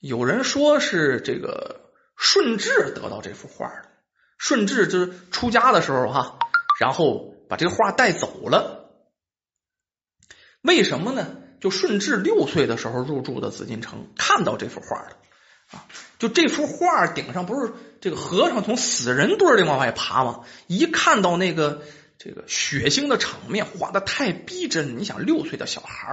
[0.00, 3.88] 有人说是这个顺治得到这幅画的，
[4.38, 6.40] 顺治就是出家的时候哈，
[6.80, 8.90] 然后把这个画带走了。
[10.62, 11.28] 为什么呢？
[11.60, 15.16] 就顺治六岁的时候入住的紫禁城，看到这幅画了。
[15.70, 15.86] 啊。
[16.18, 20.40] 就这幅画顶上不是这个和尚从死人堆里往外爬吗？
[20.66, 21.82] 一看到那个
[22.22, 24.98] 这个血腥的场面，画的太逼真。
[24.98, 26.06] 你想，六岁的小孩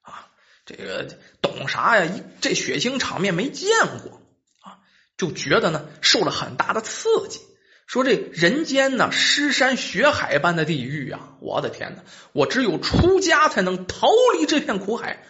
[0.00, 0.32] 啊，
[0.64, 1.06] 这个
[1.42, 2.10] 懂啥呀？
[2.40, 3.68] 这血腥场面没见
[4.02, 4.22] 过
[4.62, 4.80] 啊，
[5.18, 7.42] 就觉得呢受了很大的刺激。
[7.86, 11.36] 说这人间呢，尸山血海般的地狱啊！
[11.40, 14.08] 我的天哪，我只有出家才能逃
[14.38, 15.22] 离这片苦海。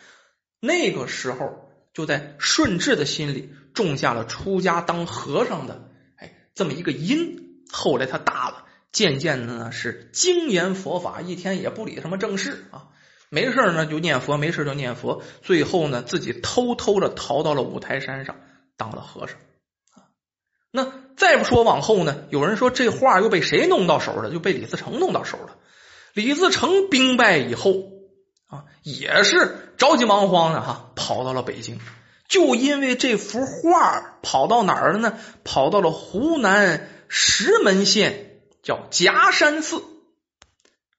[0.61, 3.52] 那个时候，就在顺治的心里。
[3.74, 8.65] 种下了出家当和尚的哎这么一个因，后来他大了，
[8.97, 12.88] 渐渐的呢是精研佛法，一天也不理什么正事啊，
[13.28, 18.36] 没事呢就念佛，没事就念佛，最后呢自己偷偷的逃到了五台山上
[18.78, 19.36] 当了和尚。
[20.70, 24.30] 那再不说往后呢，有人说这画又被谁弄到手了？
[24.30, 25.59] 就被李自成弄到手了。
[26.14, 27.74] 李自成兵败以后
[28.49, 31.78] 啊，也是着急忙慌的哈，跑到了北京。
[32.28, 35.18] 就因为这幅画跑到哪儿了呢？
[35.44, 38.26] 跑到了湖南石门县，
[38.66, 39.80] 叫夹山寺。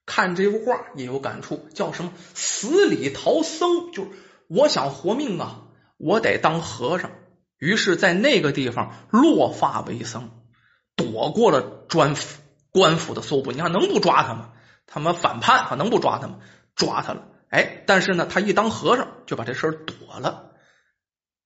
[0.06, 3.92] 看这幅画也有感触，叫什么“死里逃僧”？
[3.92, 4.10] 就是
[4.48, 5.64] 我想活命啊，
[5.98, 7.10] 我得当和尚。
[7.58, 10.30] 于是，在那个地方落发为僧，
[10.96, 12.40] 躲过了专府
[12.70, 13.52] 官府的搜捕。
[13.52, 14.52] 你看，能不抓他吗？
[14.86, 16.38] 他们反叛啊，能不抓他吗？
[16.74, 17.28] 抓他了。
[17.50, 20.52] 哎，但是呢，他一当和尚就把这事儿躲了。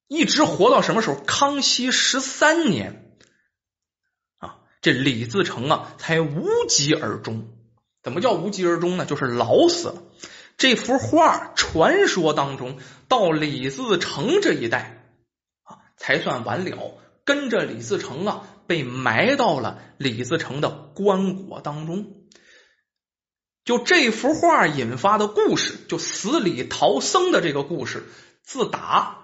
[0.07, 1.17] 一直活到什么时候？
[1.17, 3.12] 康熙十三年，
[4.83, 7.49] 这李自成啊才无疾而终。
[8.03, 9.07] 怎么叫无疾而终呢？
[9.07, 10.03] 就是老死了。
[10.59, 12.79] 这幅画传说当中，
[13.09, 15.07] 到李自成这一代
[15.63, 16.99] 啊才算完了。
[17.25, 22.27] 跟着李自成啊，被埋到了李自成的棺椁当中。
[23.65, 28.03] 就这幅画引发的故事，就死里逃生的这个故事，
[28.43, 29.22] 自打。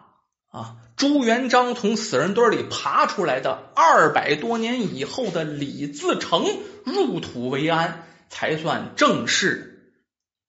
[0.58, 6.44] 啊，朱元璋从死人堆里爬出来的二百多年以后的李自成
[6.84, 9.92] 入土为安，才算正式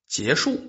[0.08, 0.60] 结束。